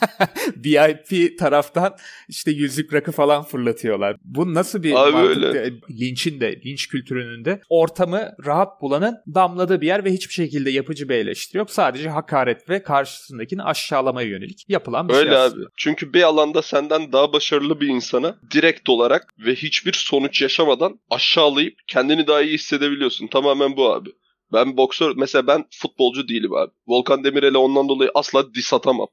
VIP 0.65 1.39
taraftan 1.39 1.96
işte 2.29 2.51
yüzük 2.51 2.94
rakı 2.94 3.12
falan 3.12 3.44
fırlatıyorlar. 3.44 4.17
Bu 4.24 4.53
nasıl 4.53 4.84
bir 4.84 4.94
Abi 4.94 5.12
mantık? 5.12 5.38
öyle. 5.46 5.60
E, 5.67 5.72
Linçin 6.00 6.39
de, 6.41 6.62
linç 6.65 6.88
kültürünün 6.88 7.46
de 7.46 7.62
ortamı 7.70 8.32
rahat 8.46 8.82
bulanın 8.82 9.17
damladığı 9.36 9.82
bir 9.82 9.88
yer 9.88 10.06
ve 10.06 10.12
hiçbir 10.13 10.34
şekilde 10.34 10.72
yapıcı 10.72 11.10
bir 11.10 11.15
eleştiri 11.15 11.58
yok. 11.58 11.72
Sadece 11.72 12.10
hakaret 12.10 12.70
ve 12.70 12.84
karşısındakini 12.84 13.63
aşağılamaya 13.63 14.27
yönelik 14.27 14.65
yapılan 14.70 15.10
bir 15.10 15.13
Öyle 15.13 15.29
şey 15.29 15.38
abi. 15.38 15.46
aslında. 15.46 15.67
Çünkü 15.77 16.13
bir 16.13 16.24
alanda 16.24 16.62
senden 16.62 17.12
daha 17.12 17.34
başarılı 17.34 17.82
bir 17.82 17.88
insana 17.88 18.36
direkt 18.51 18.89
olarak 18.89 19.34
ve 19.46 19.56
hiçbir 19.77 19.93
sonuç 19.93 20.41
yaşamadan 20.41 21.00
aşağılayıp 21.10 21.79
kendini 21.88 22.27
daha 22.27 22.41
iyi 22.41 22.53
hissedebiliyorsun. 22.53 23.27
Tamamen 23.27 23.77
bu 23.77 23.93
abi. 23.93 24.10
Ben 24.53 24.77
boksör 24.77 25.13
mesela 25.15 25.48
ben 25.48 25.65
futbolcu 25.72 26.27
değilim 26.27 26.53
abi. 26.53 26.72
Volkan 26.88 27.24
Demirel'e 27.24 27.57
ondan 27.57 27.89
dolayı 27.89 28.12
asla 28.15 28.53
dis 28.53 28.74
atamam. 28.74 29.07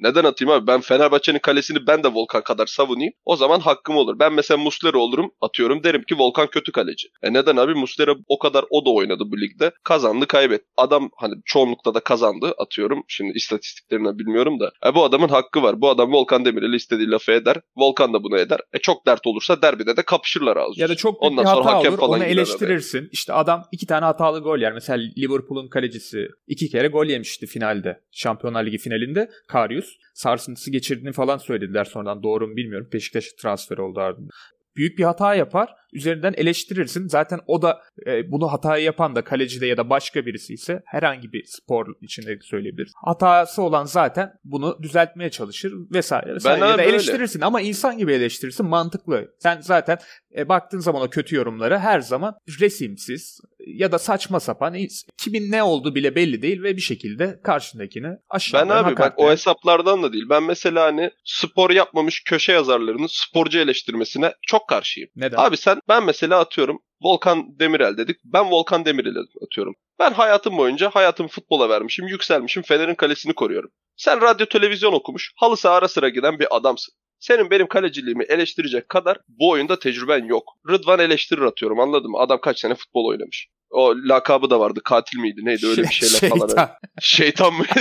Neden 0.00 0.24
atayım 0.24 0.52
abi? 0.52 0.66
Ben 0.66 0.80
Fenerbahçe'nin 0.80 1.38
kalesini 1.38 1.86
ben 1.86 2.02
de 2.02 2.08
Volkan 2.08 2.42
kadar 2.42 2.66
savunayım. 2.66 3.12
O 3.24 3.36
zaman 3.36 3.60
hakkım 3.60 3.96
olur. 3.96 4.18
Ben 4.18 4.32
mesela 4.32 4.58
Muslera 4.58 4.98
olurum 4.98 5.30
atıyorum 5.40 5.84
derim 5.84 6.02
ki 6.02 6.14
Volkan 6.18 6.46
kötü 6.46 6.72
kaleci. 6.72 7.08
E 7.22 7.32
neden 7.32 7.56
abi? 7.56 7.74
Muslera 7.74 8.14
o 8.28 8.38
kadar 8.38 8.64
o 8.70 8.84
da 8.84 8.90
oynadı 8.90 9.24
bu 9.26 9.40
ligde. 9.40 9.72
Kazandı 9.84 10.26
kaybet. 10.26 10.62
Adam 10.76 11.10
hani 11.16 11.34
çoğunlukla 11.44 11.94
da 11.94 12.00
kazandı 12.00 12.54
atıyorum. 12.58 13.02
Şimdi 13.08 13.32
istatistiklerini 13.36 14.18
bilmiyorum 14.18 14.60
da. 14.60 14.72
E 14.86 14.94
bu 14.94 15.04
adamın 15.04 15.28
hakkı 15.28 15.62
var. 15.62 15.80
Bu 15.80 15.90
adam 15.90 16.12
Volkan 16.12 16.44
Demirel'e 16.44 16.76
istediği 16.76 17.10
lafı 17.10 17.32
eder. 17.32 17.56
Volkan 17.76 18.14
da 18.14 18.22
bunu 18.22 18.38
eder. 18.38 18.60
E 18.72 18.78
çok 18.78 19.06
dert 19.06 19.26
olursa 19.26 19.62
derbide 19.62 19.96
de 19.96 20.02
kapışırlar 20.02 20.56
ağzı. 20.56 20.80
Ya 20.80 20.88
da 20.88 20.94
çok 20.94 21.22
Ondan 21.22 21.44
bir 21.44 21.50
sonra 21.50 21.64
hata 21.64 21.76
hakem 21.76 21.92
olur. 21.92 22.00
falan 22.00 22.20
Onu 22.20 22.24
eleştirirsin. 22.24 23.08
İşte 23.12 23.32
adam 23.32 23.62
iki 23.72 23.86
tane 23.86 24.04
hatalı 24.04 24.40
gol 24.40 24.58
yer. 24.58 24.72
Mesela 24.72 25.02
Liverpool'un 25.18 25.68
kalecisi 25.68 26.28
iki 26.46 26.68
kere 26.68 26.88
gol 26.88 27.06
yemişti 27.06 27.46
finalde. 27.46 28.00
Şampiyonlar 28.12 28.66
Ligi 28.66 28.78
finalinde. 28.78 29.30
Karius. 29.48 29.89
Sarsıntısı 30.14 30.70
geçirdiğini 30.70 31.12
falan 31.12 31.38
söylediler 31.38 31.84
sonradan. 31.84 32.22
Doğru 32.22 32.48
mu 32.48 32.56
bilmiyorum. 32.56 32.88
Beşiktaş 32.92 33.32
transfer 33.42 33.78
oldu 33.78 34.00
ardından. 34.00 34.30
Büyük 34.76 34.98
bir 34.98 35.04
hata 35.04 35.34
yapar. 35.34 35.74
Üzerinden 35.92 36.34
eleştirirsin. 36.36 37.08
Zaten 37.08 37.40
o 37.46 37.62
da 37.62 37.82
e, 38.06 38.30
bunu 38.30 38.52
hatayı 38.52 38.84
yapan 38.84 39.16
da 39.16 39.24
kaleci 39.24 39.60
de 39.60 39.66
ya 39.66 39.76
da 39.76 39.90
başka 39.90 40.26
birisi 40.26 40.54
ise 40.54 40.82
herhangi 40.86 41.32
bir 41.32 41.44
spor 41.46 41.86
içinde 42.00 42.38
söyleyebiliriz. 42.42 42.92
Hatası 43.04 43.62
olan 43.62 43.84
zaten 43.84 44.32
bunu 44.44 44.78
düzeltmeye 44.82 45.30
çalışır 45.30 45.72
vesaire. 45.94 46.34
vesaire. 46.34 46.60
ya 46.60 46.66
abi 46.66 46.78
da 46.78 46.82
öyle. 46.82 46.92
eleştirirsin 46.92 47.40
ama 47.40 47.60
insan 47.60 47.98
gibi 47.98 48.12
eleştirirsin. 48.12 48.66
Mantıklı. 48.66 49.28
Sen 49.38 49.60
zaten 49.60 49.98
e, 50.36 50.48
baktığın 50.48 50.78
zaman 50.78 51.02
o 51.02 51.10
kötü 51.10 51.36
yorumlara 51.36 51.80
her 51.80 52.00
zaman 52.00 52.34
resimsiz 52.60 53.40
ya 53.74 53.92
da 53.92 53.98
saçma 53.98 54.40
sapan 54.40 54.76
kimin 55.16 55.52
ne 55.52 55.62
olduğu 55.62 55.94
bile 55.94 56.14
belli 56.14 56.42
değil 56.42 56.62
ve 56.62 56.76
bir 56.76 56.82
şekilde 56.82 57.40
karşındakini 57.44 58.06
Ben 58.06 58.18
aşağılayan 58.30 58.84
abi 58.84 58.96
bak 58.96 59.14
o 59.16 59.30
hesaplardan 59.30 60.02
da 60.02 60.12
değil. 60.12 60.24
Ben 60.30 60.42
mesela 60.42 60.84
hani 60.84 61.10
spor 61.24 61.70
yapmamış 61.70 62.22
köşe 62.24 62.52
yazarlarının 62.52 63.08
sporcu 63.10 63.58
eleştirmesine 63.58 64.34
çok 64.42 64.68
karşıyım. 64.68 65.10
Neden? 65.16 65.36
Abi 65.36 65.56
sen 65.56 65.80
ben 65.88 66.04
mesela 66.04 66.40
atıyorum 66.40 66.80
Volkan 67.02 67.58
Demirel 67.58 67.96
dedik. 67.96 68.16
Ben 68.24 68.50
Volkan 68.50 68.84
Demirel'i 68.84 69.18
atıyorum. 69.46 69.74
Ben 69.98 70.12
hayatım 70.12 70.56
boyunca 70.56 70.90
hayatımı 70.90 71.28
futbola 71.28 71.68
vermişim, 71.68 72.06
yükselmişim, 72.06 72.62
Fener'in 72.62 72.94
kalesini 72.94 73.32
koruyorum. 73.32 73.70
Sen 73.96 74.20
radyo 74.20 74.46
televizyon 74.46 74.92
okumuş, 74.92 75.32
halı 75.36 75.56
saha 75.56 75.74
ara 75.74 75.88
sıra 75.88 76.08
giden 76.08 76.38
bir 76.38 76.56
adamsın. 76.56 76.94
Senin 77.18 77.50
benim 77.50 77.66
kaleciliğimi 77.66 78.24
eleştirecek 78.24 78.88
kadar 78.88 79.18
bu 79.28 79.50
oyunda 79.50 79.78
tecrüben 79.78 80.24
yok. 80.24 80.44
Rıdvan 80.68 80.98
eleştirir 80.98 81.42
atıyorum 81.42 81.80
anladın 81.80 82.10
mı? 82.10 82.18
Adam 82.18 82.40
kaç 82.40 82.58
sene 82.58 82.74
futbol 82.74 83.04
oynamış. 83.04 83.48
O 83.70 83.94
lakabı 84.04 84.50
da 84.50 84.60
vardı. 84.60 84.80
Katil 84.84 85.18
miydi? 85.18 85.40
Neydi? 85.44 85.66
Öyle 85.66 85.82
bir 85.82 85.88
şeyler 85.88 86.30
falan. 86.30 86.48
Şeytan. 86.48 86.70
Şeytan 87.00 87.54
mı? 87.54 87.64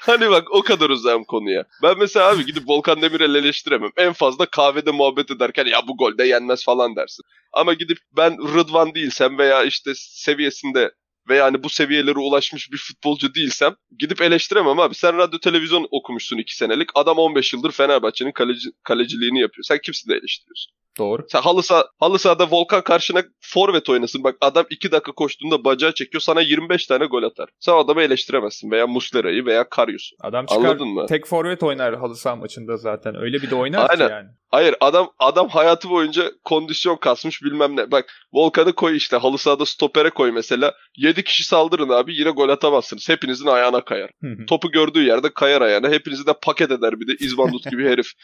hani 0.00 0.30
bak 0.30 0.44
o 0.50 0.62
kadar 0.62 0.90
uzağım 0.90 1.24
konuya. 1.24 1.64
Ben 1.82 1.98
mesela 1.98 2.28
abi 2.28 2.46
gidip 2.46 2.62
Volkan 2.66 3.02
Demirel'i 3.02 3.38
eleştiremem. 3.38 3.90
En 3.96 4.12
fazla 4.12 4.46
kahvede 4.46 4.90
muhabbet 4.90 5.30
ederken 5.30 5.66
ya 5.66 5.88
bu 5.88 5.96
golde 5.96 6.26
yenmez 6.26 6.64
falan 6.64 6.96
dersin. 6.96 7.22
Ama 7.52 7.74
gidip 7.74 7.98
ben 8.16 8.54
Rıdvan 8.54 8.94
değilsem 8.94 9.38
veya 9.38 9.64
işte 9.64 9.92
seviyesinde 9.94 10.90
ve 11.28 11.36
yani 11.36 11.62
bu 11.62 11.68
seviyelere 11.68 12.18
ulaşmış 12.18 12.72
bir 12.72 12.78
futbolcu 12.78 13.34
değilsem 13.34 13.76
gidip 13.98 14.22
eleştiremem 14.22 14.80
abi. 14.80 14.94
Sen 14.94 15.16
radyo 15.16 15.38
televizyon 15.38 15.88
okumuşsun 15.90 16.38
2 16.38 16.56
senelik. 16.56 16.88
Adam 16.94 17.18
15 17.18 17.52
yıldır 17.52 17.72
Fenerbahçe'nin 17.72 18.32
kaleci, 18.32 18.68
kaleciliğini 18.82 19.40
yapıyor. 19.40 19.64
Sen 19.64 19.78
kimsin 19.82 20.10
de 20.10 20.14
eleştiriyorsun? 20.14 20.72
Doğru. 20.98 21.26
Sen 21.28 21.40
halı, 21.40 21.62
saha, 21.62 21.84
halı 22.00 22.18
sahada 22.18 22.50
Volkan 22.50 22.82
karşına 22.82 23.22
forvet 23.40 23.88
oynasın. 23.88 24.24
Bak 24.24 24.36
adam 24.40 24.66
2 24.70 24.92
dakika 24.92 25.12
koştuğunda 25.12 25.64
bacağı 25.64 25.94
çekiyor 25.94 26.20
sana 26.20 26.40
25 26.40 26.86
tane 26.86 27.06
gol 27.06 27.22
atar. 27.22 27.48
Sen 27.60 27.72
adamı 27.72 28.02
eleştiremezsin 28.02 28.70
veya 28.70 28.86
Muslera'yı 28.86 29.46
veya 29.46 29.68
Karius'u. 29.68 30.16
Adam 30.20 30.46
çıkar 30.46 30.64
Anladın 30.64 30.88
mı? 30.88 31.06
tek 31.06 31.26
forvet 31.26 31.62
oynar 31.62 31.96
halı 31.96 32.16
saha 32.16 32.36
maçında 32.36 32.76
zaten. 32.76 33.16
Öyle 33.16 33.42
bir 33.42 33.50
de 33.50 33.54
oynar 33.54 33.90
Aynen. 33.90 34.06
ki 34.06 34.12
yani. 34.12 34.28
Hayır 34.50 34.74
adam 34.80 35.10
adam 35.18 35.48
hayatı 35.48 35.90
boyunca 35.90 36.30
kondisyon 36.44 36.96
kasmış 36.96 37.42
bilmem 37.42 37.76
ne. 37.76 37.90
Bak 37.90 38.12
Volkan'ı 38.32 38.72
koy 38.72 38.96
işte 38.96 39.16
halı 39.16 39.38
sahada 39.38 39.66
stopere 39.66 40.10
koy 40.10 40.30
mesela. 40.30 40.74
7 40.96 41.15
kişi 41.22 41.44
saldırın 41.44 41.88
abi 41.88 42.14
yine 42.14 42.30
gol 42.30 42.48
atamazsınız. 42.48 43.08
Hepinizin 43.08 43.46
ayağına 43.46 43.84
kayar. 43.84 44.10
Topu 44.46 44.70
gördüğü 44.70 45.02
yerde 45.02 45.34
kayar 45.34 45.62
ayağına. 45.62 45.88
Hepinizi 45.88 46.26
de 46.26 46.32
paket 46.42 46.70
eder 46.70 47.00
bir 47.00 47.06
de 47.06 47.16
İzbandut 47.20 47.70
gibi 47.70 47.88
herif. 47.88 48.06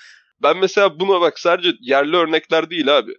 Ben 0.43 0.57
mesela 0.57 1.01
buna 1.01 1.21
bak 1.21 1.39
sadece 1.39 1.73
yerli 1.81 2.17
örnekler 2.17 2.71
değil 2.71 2.99
abi. 2.99 3.13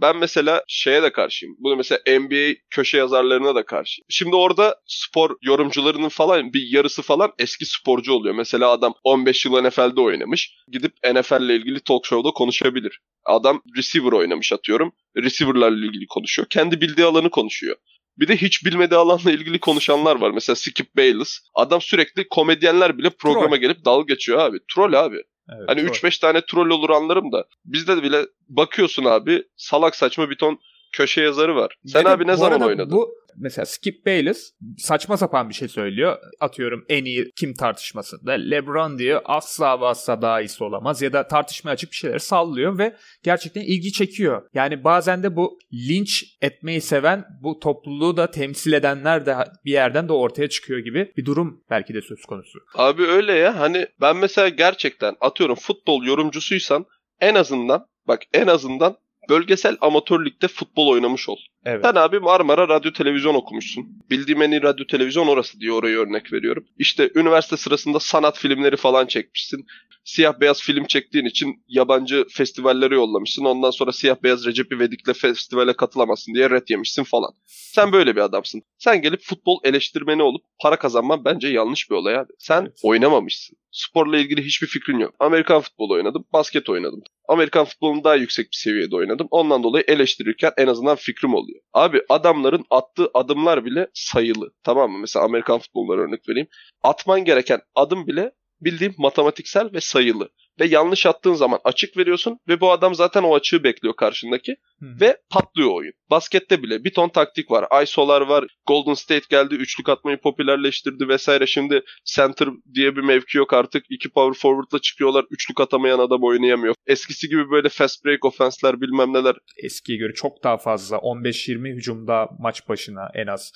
Ben 0.00 0.16
mesela 0.16 0.64
şeye 0.68 1.02
de 1.02 1.12
karşıyım. 1.12 1.56
Bunu 1.58 1.76
mesela 1.76 2.00
NBA 2.20 2.54
köşe 2.70 2.98
yazarlarına 2.98 3.54
da 3.54 3.64
karşıyım. 3.64 4.06
Şimdi 4.08 4.36
orada 4.36 4.76
spor 4.86 5.36
yorumcularının 5.42 6.08
falan 6.08 6.52
bir 6.52 6.62
yarısı 6.70 7.02
falan 7.02 7.32
eski 7.38 7.66
sporcu 7.66 8.12
oluyor. 8.12 8.34
Mesela 8.34 8.70
adam 8.70 8.94
15 9.04 9.46
yıl 9.46 9.62
NFL'de 9.62 10.00
oynamış. 10.00 10.54
Gidip 10.68 10.92
NFL 11.14 11.42
ile 11.42 11.56
ilgili 11.56 11.80
talk 11.80 12.06
show'da 12.06 12.30
konuşabilir. 12.30 13.00
Adam 13.24 13.62
receiver 13.76 14.12
oynamış 14.12 14.52
atıyorum. 14.52 14.92
Receiver'larla 15.16 15.86
ilgili 15.86 16.06
konuşuyor. 16.06 16.48
Kendi 16.50 16.80
bildiği 16.80 17.04
alanı 17.06 17.30
konuşuyor. 17.30 17.76
Bir 18.20 18.28
de 18.28 18.36
hiç 18.36 18.64
bilmediği 18.64 18.96
alanla 18.96 19.30
ilgili 19.30 19.60
konuşanlar 19.60 20.20
var. 20.20 20.30
Mesela 20.30 20.56
Skip 20.56 20.96
Bayless. 20.96 21.38
Adam 21.54 21.80
sürekli 21.80 22.28
komedyenler 22.28 22.98
bile 22.98 23.10
programa 23.10 23.48
Troll. 23.48 23.56
gelip 23.60 23.84
dalga 23.84 24.14
geçiyor 24.14 24.38
abi. 24.38 24.58
Troll 24.74 24.92
abi. 24.92 25.16
Evet, 25.52 25.64
Hani 25.68 25.82
doğru. 25.82 25.90
3-5 25.90 26.20
tane 26.20 26.40
troll 26.46 26.70
olur 26.70 26.90
anlarım 26.90 27.32
da. 27.32 27.44
Bizde 27.64 27.96
de 27.96 28.02
bile 28.02 28.26
bakıyorsun 28.48 29.04
abi 29.04 29.42
salak 29.56 29.96
saçma 29.96 30.30
bir 30.30 30.36
ton 30.36 30.58
köşe 30.92 31.22
yazarı 31.22 31.56
var. 31.56 31.74
Sen 31.86 32.00
Ve 32.00 32.04
de 32.04 32.10
abi 32.10 32.26
ne 32.26 32.36
zaman 32.36 32.60
oynadın? 32.60 32.92
Bu 32.92 33.14
mesela 33.40 33.66
Skip 33.66 34.06
Bayless 34.06 34.52
saçma 34.78 35.16
sapan 35.16 35.48
bir 35.48 35.54
şey 35.54 35.68
söylüyor. 35.68 36.18
Atıyorum 36.40 36.84
en 36.88 37.04
iyi 37.04 37.30
kim 37.36 37.54
tartışmasında 37.54 38.32
LeBron 38.32 38.98
diyor 38.98 39.20
asla 39.24 39.80
ve 39.80 39.86
asla 39.86 40.22
daha 40.22 40.40
iyisi 40.40 40.64
olamaz 40.64 41.02
ya 41.02 41.12
da 41.12 41.28
tartışmaya 41.28 41.72
açık 41.72 41.90
bir 41.90 41.96
şeyleri 41.96 42.20
sallıyor 42.20 42.78
ve 42.78 42.96
gerçekten 43.22 43.62
ilgi 43.62 43.92
çekiyor. 43.92 44.42
Yani 44.54 44.84
bazen 44.84 45.22
de 45.22 45.36
bu 45.36 45.58
linç 45.72 46.24
etmeyi 46.40 46.80
seven 46.80 47.24
bu 47.42 47.58
topluluğu 47.58 48.16
da 48.16 48.30
temsil 48.30 48.72
edenler 48.72 49.26
de 49.26 49.36
bir 49.64 49.72
yerden 49.72 50.08
de 50.08 50.12
ortaya 50.12 50.48
çıkıyor 50.48 50.78
gibi 50.78 51.12
bir 51.16 51.24
durum 51.24 51.64
belki 51.70 51.94
de 51.94 52.02
söz 52.02 52.22
konusu. 52.22 52.58
Abi 52.74 53.02
öyle 53.02 53.32
ya 53.32 53.60
hani 53.60 53.86
ben 54.00 54.16
mesela 54.16 54.48
gerçekten 54.48 55.16
atıyorum 55.20 55.54
futbol 55.54 56.04
yorumcusuysan 56.04 56.86
en 57.20 57.34
azından 57.34 57.86
bak 58.08 58.22
en 58.32 58.46
azından 58.46 58.96
bölgesel 59.28 59.76
amatör 59.80 60.24
ligde 60.24 60.48
futbol 60.48 60.88
oynamış 60.88 61.28
ol. 61.28 61.36
Evet. 61.64 61.84
Sen 61.84 61.94
abi 61.94 62.18
Marmara 62.20 62.68
Radyo 62.68 62.92
Televizyon 62.92 63.34
okumuşsun. 63.34 63.86
Bildiğim 64.10 64.42
en 64.42 64.50
iyi 64.50 64.62
radyo 64.62 64.86
televizyon 64.86 65.26
orası 65.26 65.60
diye 65.60 65.72
oraya 65.72 65.98
örnek 65.98 66.32
veriyorum. 66.32 66.66
İşte 66.78 67.10
üniversite 67.14 67.56
sırasında 67.56 68.00
sanat 68.00 68.38
filmleri 68.38 68.76
falan 68.76 69.06
çekmişsin. 69.06 69.66
Siyah 70.04 70.40
beyaz 70.40 70.62
film 70.62 70.84
çektiğin 70.84 71.24
için 71.24 71.64
yabancı 71.68 72.24
festivallere 72.30 72.94
yollamışsın. 72.94 73.44
Ondan 73.44 73.70
sonra 73.70 73.92
siyah 73.92 74.16
beyaz 74.22 74.46
Recep 74.46 74.72
İvedik'le 74.72 75.12
festivale 75.16 75.72
katılamazsın 75.72 76.34
diye 76.34 76.50
ret 76.50 76.70
yemişsin 76.70 77.04
falan. 77.04 77.30
Sen 77.46 77.92
böyle 77.92 78.16
bir 78.16 78.20
adamsın. 78.20 78.62
Sen 78.78 79.02
gelip 79.02 79.20
futbol 79.22 79.58
eleştirmeni 79.64 80.22
olup 80.22 80.42
para 80.62 80.76
kazanman 80.78 81.24
bence 81.24 81.48
yanlış 81.48 81.90
bir 81.90 81.94
olay 81.94 82.16
abi. 82.16 82.32
Sen 82.38 82.62
Evet. 82.62 82.80
oynamamışsın. 82.82 83.56
Sporla 83.72 84.18
ilgili 84.18 84.42
hiçbir 84.44 84.66
fikrin 84.66 84.98
yok. 84.98 85.14
Amerikan 85.18 85.60
futbolu 85.60 85.94
oynadım, 85.94 86.24
basket 86.32 86.68
oynadım. 86.68 87.02
Amerikan 87.28 87.64
futbolunu 87.64 88.04
daha 88.04 88.14
yüksek 88.14 88.46
bir 88.50 88.56
seviyede 88.56 88.96
oynadım. 88.96 89.28
Ondan 89.30 89.62
dolayı 89.62 89.84
eleştirirken 89.88 90.52
en 90.58 90.66
azından 90.66 90.96
fikrim 90.96 91.34
oluyor. 91.50 91.64
Abi 91.72 92.02
adamların 92.08 92.64
attığı 92.70 93.10
adımlar 93.14 93.64
bile 93.64 93.88
sayılı. 93.94 94.50
Tamam 94.64 94.90
mı? 94.90 94.98
Mesela 94.98 95.24
Amerikan 95.24 95.58
futboluna 95.58 96.00
örnek 96.00 96.28
vereyim. 96.28 96.48
Atman 96.82 97.24
gereken 97.24 97.60
adım 97.74 98.06
bile 98.06 98.32
bildiğim 98.60 98.94
matematiksel 98.98 99.72
ve 99.72 99.80
sayılı. 99.80 100.28
Ve 100.60 100.66
yanlış 100.66 101.06
attığın 101.06 101.34
zaman 101.34 101.58
açık 101.64 101.96
veriyorsun 101.96 102.38
ve 102.48 102.60
bu 102.60 102.72
adam 102.72 102.94
zaten 102.94 103.22
o 103.22 103.34
açığı 103.34 103.64
bekliyor 103.64 103.96
karşındaki 103.96 104.56
Hı. 104.80 104.86
ve 105.00 105.16
patlıyor 105.30 105.70
oyun. 105.70 105.92
Baskette 106.10 106.62
bile 106.62 106.84
bir 106.84 106.94
ton 106.94 107.08
taktik 107.08 107.50
var. 107.50 107.82
ISO'lar 107.82 108.20
var. 108.20 108.44
Golden 108.66 108.94
State 108.94 109.26
geldi. 109.30 109.54
Üçlük 109.54 109.88
atmayı 109.88 110.20
popülerleştirdi 110.20 111.08
vesaire. 111.08 111.46
Şimdi 111.46 111.82
center 112.04 112.48
diye 112.74 112.96
bir 112.96 113.00
mevki 113.00 113.38
yok 113.38 113.52
artık. 113.52 113.84
İki 113.90 114.08
power 114.10 114.40
forward'la 114.40 114.78
çıkıyorlar. 114.78 115.24
Üçlük 115.30 115.60
atamayan 115.60 115.98
adam 115.98 116.22
oynayamıyor. 116.22 116.74
Eskisi 116.86 117.28
gibi 117.28 117.50
böyle 117.50 117.68
fast 117.68 118.04
break 118.04 118.24
offense'ler 118.24 118.80
bilmem 118.80 119.12
neler. 119.12 119.36
eskiye 119.62 119.98
göre 119.98 120.12
çok 120.14 120.44
daha 120.44 120.58
fazla 120.58 120.96
15-20 120.96 121.74
hücumda 121.74 122.28
maç 122.38 122.68
başına 122.68 123.10
en 123.14 123.26
az 123.26 123.52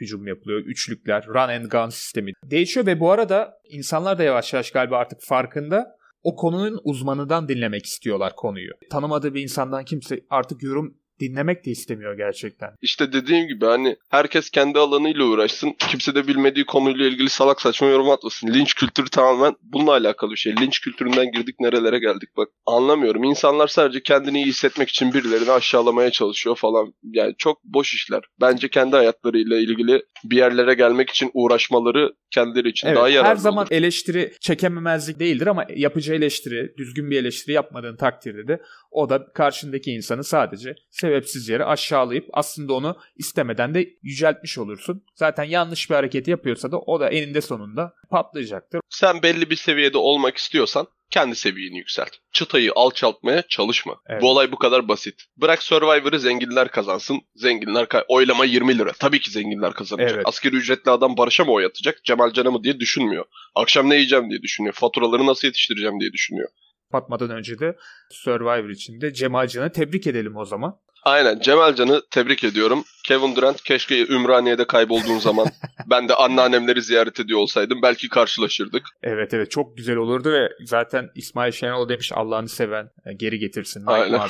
hücum 0.00 0.26
yapılıyor. 0.26 0.60
Üçlükler, 0.60 1.26
run 1.26 1.48
and 1.48 1.70
gun 1.70 1.88
sistemi 1.88 2.32
değişiyor 2.44 2.86
ve 2.86 3.00
bu 3.00 3.10
arada 3.10 3.58
insanlar 3.70 4.18
da 4.18 4.22
yavaş 4.22 4.52
yavaş 4.52 4.70
galiba 4.70 4.96
artık 4.96 5.18
farkında 5.22 5.96
o 6.22 6.36
konunun 6.36 6.80
uzmanından 6.84 7.48
dinlemek 7.48 7.86
istiyorlar 7.86 8.32
konuyu. 8.36 8.72
Tanımadığı 8.90 9.34
bir 9.34 9.42
insandan 9.42 9.84
kimse 9.84 10.20
artık 10.30 10.62
yorum 10.62 10.98
dinlemek 11.20 11.66
de 11.66 11.70
istemiyor 11.70 12.16
gerçekten. 12.16 12.70
İşte 12.82 13.12
dediğim 13.12 13.48
gibi 13.48 13.64
hani 13.66 13.96
herkes 14.10 14.50
kendi 14.50 14.78
alanıyla 14.78 15.24
uğraşsın. 15.24 15.74
Kimse 15.78 16.14
de 16.14 16.26
bilmediği 16.26 16.64
konuyla 16.64 17.06
ilgili 17.06 17.28
salak 17.28 17.60
saçma 17.60 17.88
yorum 17.88 18.10
atmasın. 18.10 18.54
Linç 18.54 18.74
kültürü 18.74 19.08
tamamen 19.08 19.54
bununla 19.62 19.92
alakalı 19.92 20.30
bir 20.30 20.36
şey. 20.36 20.56
Linç 20.56 20.80
kültüründen 20.80 21.32
girdik 21.32 21.60
nerelere 21.60 21.98
geldik 21.98 22.28
bak. 22.36 22.48
Anlamıyorum. 22.66 23.24
İnsanlar 23.24 23.68
sadece 23.68 24.02
kendini 24.02 24.42
iyi 24.42 24.46
hissetmek 24.46 24.88
için 24.88 25.14
birilerini 25.14 25.50
aşağılamaya 25.50 26.10
çalışıyor 26.10 26.56
falan. 26.56 26.94
Yani 27.02 27.34
çok 27.38 27.64
boş 27.64 27.94
işler. 27.94 28.22
Bence 28.40 28.68
kendi 28.68 28.96
hayatlarıyla 28.96 29.58
ilgili 29.58 30.02
bir 30.24 30.36
yerlere 30.36 30.74
gelmek 30.74 31.10
için 31.10 31.30
uğraşmaları 31.34 32.12
kendileri 32.30 32.68
için 32.68 32.88
Evet, 32.88 32.96
daha 32.96 33.08
yararlı 33.08 33.30
her 33.30 33.36
zaman 33.36 33.62
olur. 33.62 33.72
eleştiri 33.72 34.32
çekememezlik 34.40 35.20
değildir 35.20 35.46
ama 35.46 35.66
yapıcı 35.76 36.14
eleştiri, 36.14 36.74
düzgün 36.78 37.10
bir 37.10 37.16
eleştiri 37.16 37.52
yapmadığın 37.52 37.96
takdirde 37.96 38.48
de 38.48 38.62
o 38.90 39.10
da 39.10 39.26
karşındaki 39.34 39.90
insanı 39.90 40.24
sadece 40.24 40.74
sebepsiz 41.08 41.48
yere 41.48 41.64
aşağılayıp 41.64 42.28
aslında 42.32 42.72
onu 42.74 42.96
istemeden 43.16 43.74
de 43.74 43.88
yüceltmiş 44.02 44.58
olursun. 44.58 45.04
Zaten 45.14 45.44
yanlış 45.44 45.90
bir 45.90 45.94
hareket 45.94 46.28
yapıyorsa 46.28 46.72
da 46.72 46.78
o 46.78 47.00
da 47.00 47.08
eninde 47.08 47.40
sonunda 47.40 47.94
patlayacaktır. 48.10 48.80
Sen 48.88 49.22
belli 49.22 49.50
bir 49.50 49.56
seviyede 49.56 49.98
olmak 49.98 50.36
istiyorsan 50.36 50.86
kendi 51.10 51.36
seviyeni 51.36 51.78
yükselt. 51.78 52.10
Çıtayı 52.32 52.72
alçaltmaya 52.74 53.42
çalışma. 53.48 53.96
Evet. 54.06 54.22
Bu 54.22 54.30
olay 54.30 54.52
bu 54.52 54.56
kadar 54.56 54.88
basit. 54.88 55.22
Bırak 55.36 55.62
Survivor'ı 55.62 56.20
zenginler 56.20 56.68
kazansın. 56.68 57.20
Zenginler 57.34 57.88
kay- 57.88 58.04
oylama 58.08 58.44
20 58.44 58.78
lira. 58.78 58.92
Tabii 59.00 59.20
ki 59.20 59.30
zenginler 59.30 59.72
kazanacak. 59.72 60.12
Evet. 60.14 60.26
Asgari 60.26 60.56
ücretli 60.56 60.90
adam 60.90 61.16
Barış'a 61.16 61.44
mı 61.44 61.52
oy 61.52 61.64
atacak? 61.64 62.04
Cemal 62.04 62.30
Can'a 62.32 62.50
mı 62.50 62.64
diye 62.64 62.80
düşünmüyor. 62.80 63.24
Akşam 63.54 63.90
ne 63.90 63.94
yiyeceğim 63.94 64.30
diye 64.30 64.42
düşünüyor. 64.42 64.74
Faturaları 64.74 65.26
nasıl 65.26 65.48
yetiştireceğim 65.48 66.00
diye 66.00 66.12
düşünüyor. 66.12 66.48
Kapatmadan 66.92 67.30
önce 67.30 67.58
de 67.58 67.76
Survivor 68.10 68.68
için 68.68 69.00
de 69.00 69.14
Cemal 69.14 69.46
Can'ı 69.46 69.72
tebrik 69.72 70.06
edelim 70.06 70.36
o 70.36 70.44
zaman. 70.44 70.76
Aynen 71.04 71.40
Cemal 71.40 71.74
Can'ı 71.74 72.02
tebrik 72.10 72.44
ediyorum. 72.44 72.84
Kevin 73.04 73.36
Durant 73.36 73.62
keşke 73.62 74.06
Ümraniye'de 74.06 74.66
kaybolduğun 74.66 75.18
zaman 75.18 75.46
ben 75.90 76.08
de 76.08 76.14
anneannemleri 76.14 76.82
ziyaret 76.82 77.20
ediyor 77.20 77.38
olsaydım 77.38 77.82
belki 77.82 78.08
karşılaşırdık. 78.08 78.82
Evet 79.02 79.34
evet 79.34 79.50
çok 79.50 79.76
güzel 79.76 79.96
olurdu 79.96 80.32
ve 80.32 80.48
zaten 80.64 81.10
İsmail 81.14 81.52
Şenol 81.52 81.88
demiş 81.88 82.12
Allah'ını 82.14 82.48
seven 82.48 82.90
e, 83.06 83.12
geri 83.12 83.38
getirsin 83.38 83.86
Aynen. 83.86 84.20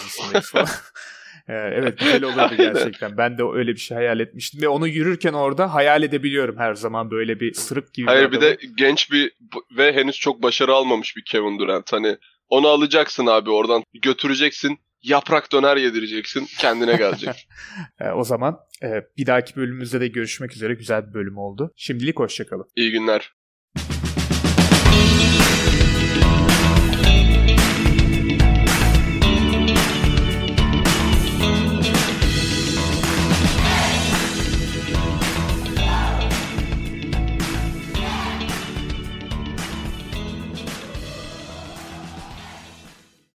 Ee, 1.48 1.52
evet 1.52 1.98
güzel 1.98 2.22
olurdu 2.22 2.54
gerçekten. 2.56 3.16
Ben 3.16 3.38
de 3.38 3.42
öyle 3.52 3.72
bir 3.72 3.80
şey 3.80 3.96
hayal 3.96 4.20
etmiştim 4.20 4.62
ve 4.62 4.68
onu 4.68 4.88
yürürken 4.88 5.32
orada 5.32 5.74
hayal 5.74 6.02
edebiliyorum 6.02 6.56
her 6.58 6.74
zaman 6.74 7.10
böyle 7.10 7.40
bir 7.40 7.54
sırık 7.54 7.94
gibi. 7.94 8.06
Hayır 8.06 8.32
bir 8.32 8.38
adamı. 8.38 8.52
de 8.52 8.58
genç 8.76 9.12
bir 9.12 9.32
ve 9.76 9.92
henüz 9.92 10.16
çok 10.16 10.42
başarı 10.42 10.74
almamış 10.74 11.16
bir 11.16 11.24
Kevin 11.24 11.58
Durant. 11.58 11.92
Hani 11.92 12.16
onu 12.48 12.68
alacaksın 12.68 13.26
abi 13.26 13.50
oradan 13.50 13.84
götüreceksin. 14.02 14.78
Yaprak 15.04 15.52
döner 15.52 15.76
yedireceksin. 15.76 16.46
Kendine 16.58 16.96
gelecek. 16.96 17.48
Ee, 18.00 18.10
o 18.16 18.24
zaman 18.24 18.58
e, 18.82 18.88
bir 19.16 19.26
dahaki 19.26 19.56
bölümümüzde 19.56 20.00
de 20.00 20.08
görüşmek 20.08 20.52
üzere 20.52 20.74
güzel 20.74 21.08
bir 21.08 21.14
bölüm 21.14 21.38
oldu. 21.38 21.72
Şimdilik 21.76 22.18
hoşçakalın. 22.18 22.66
İyi 22.76 22.90
günler. 22.90 23.32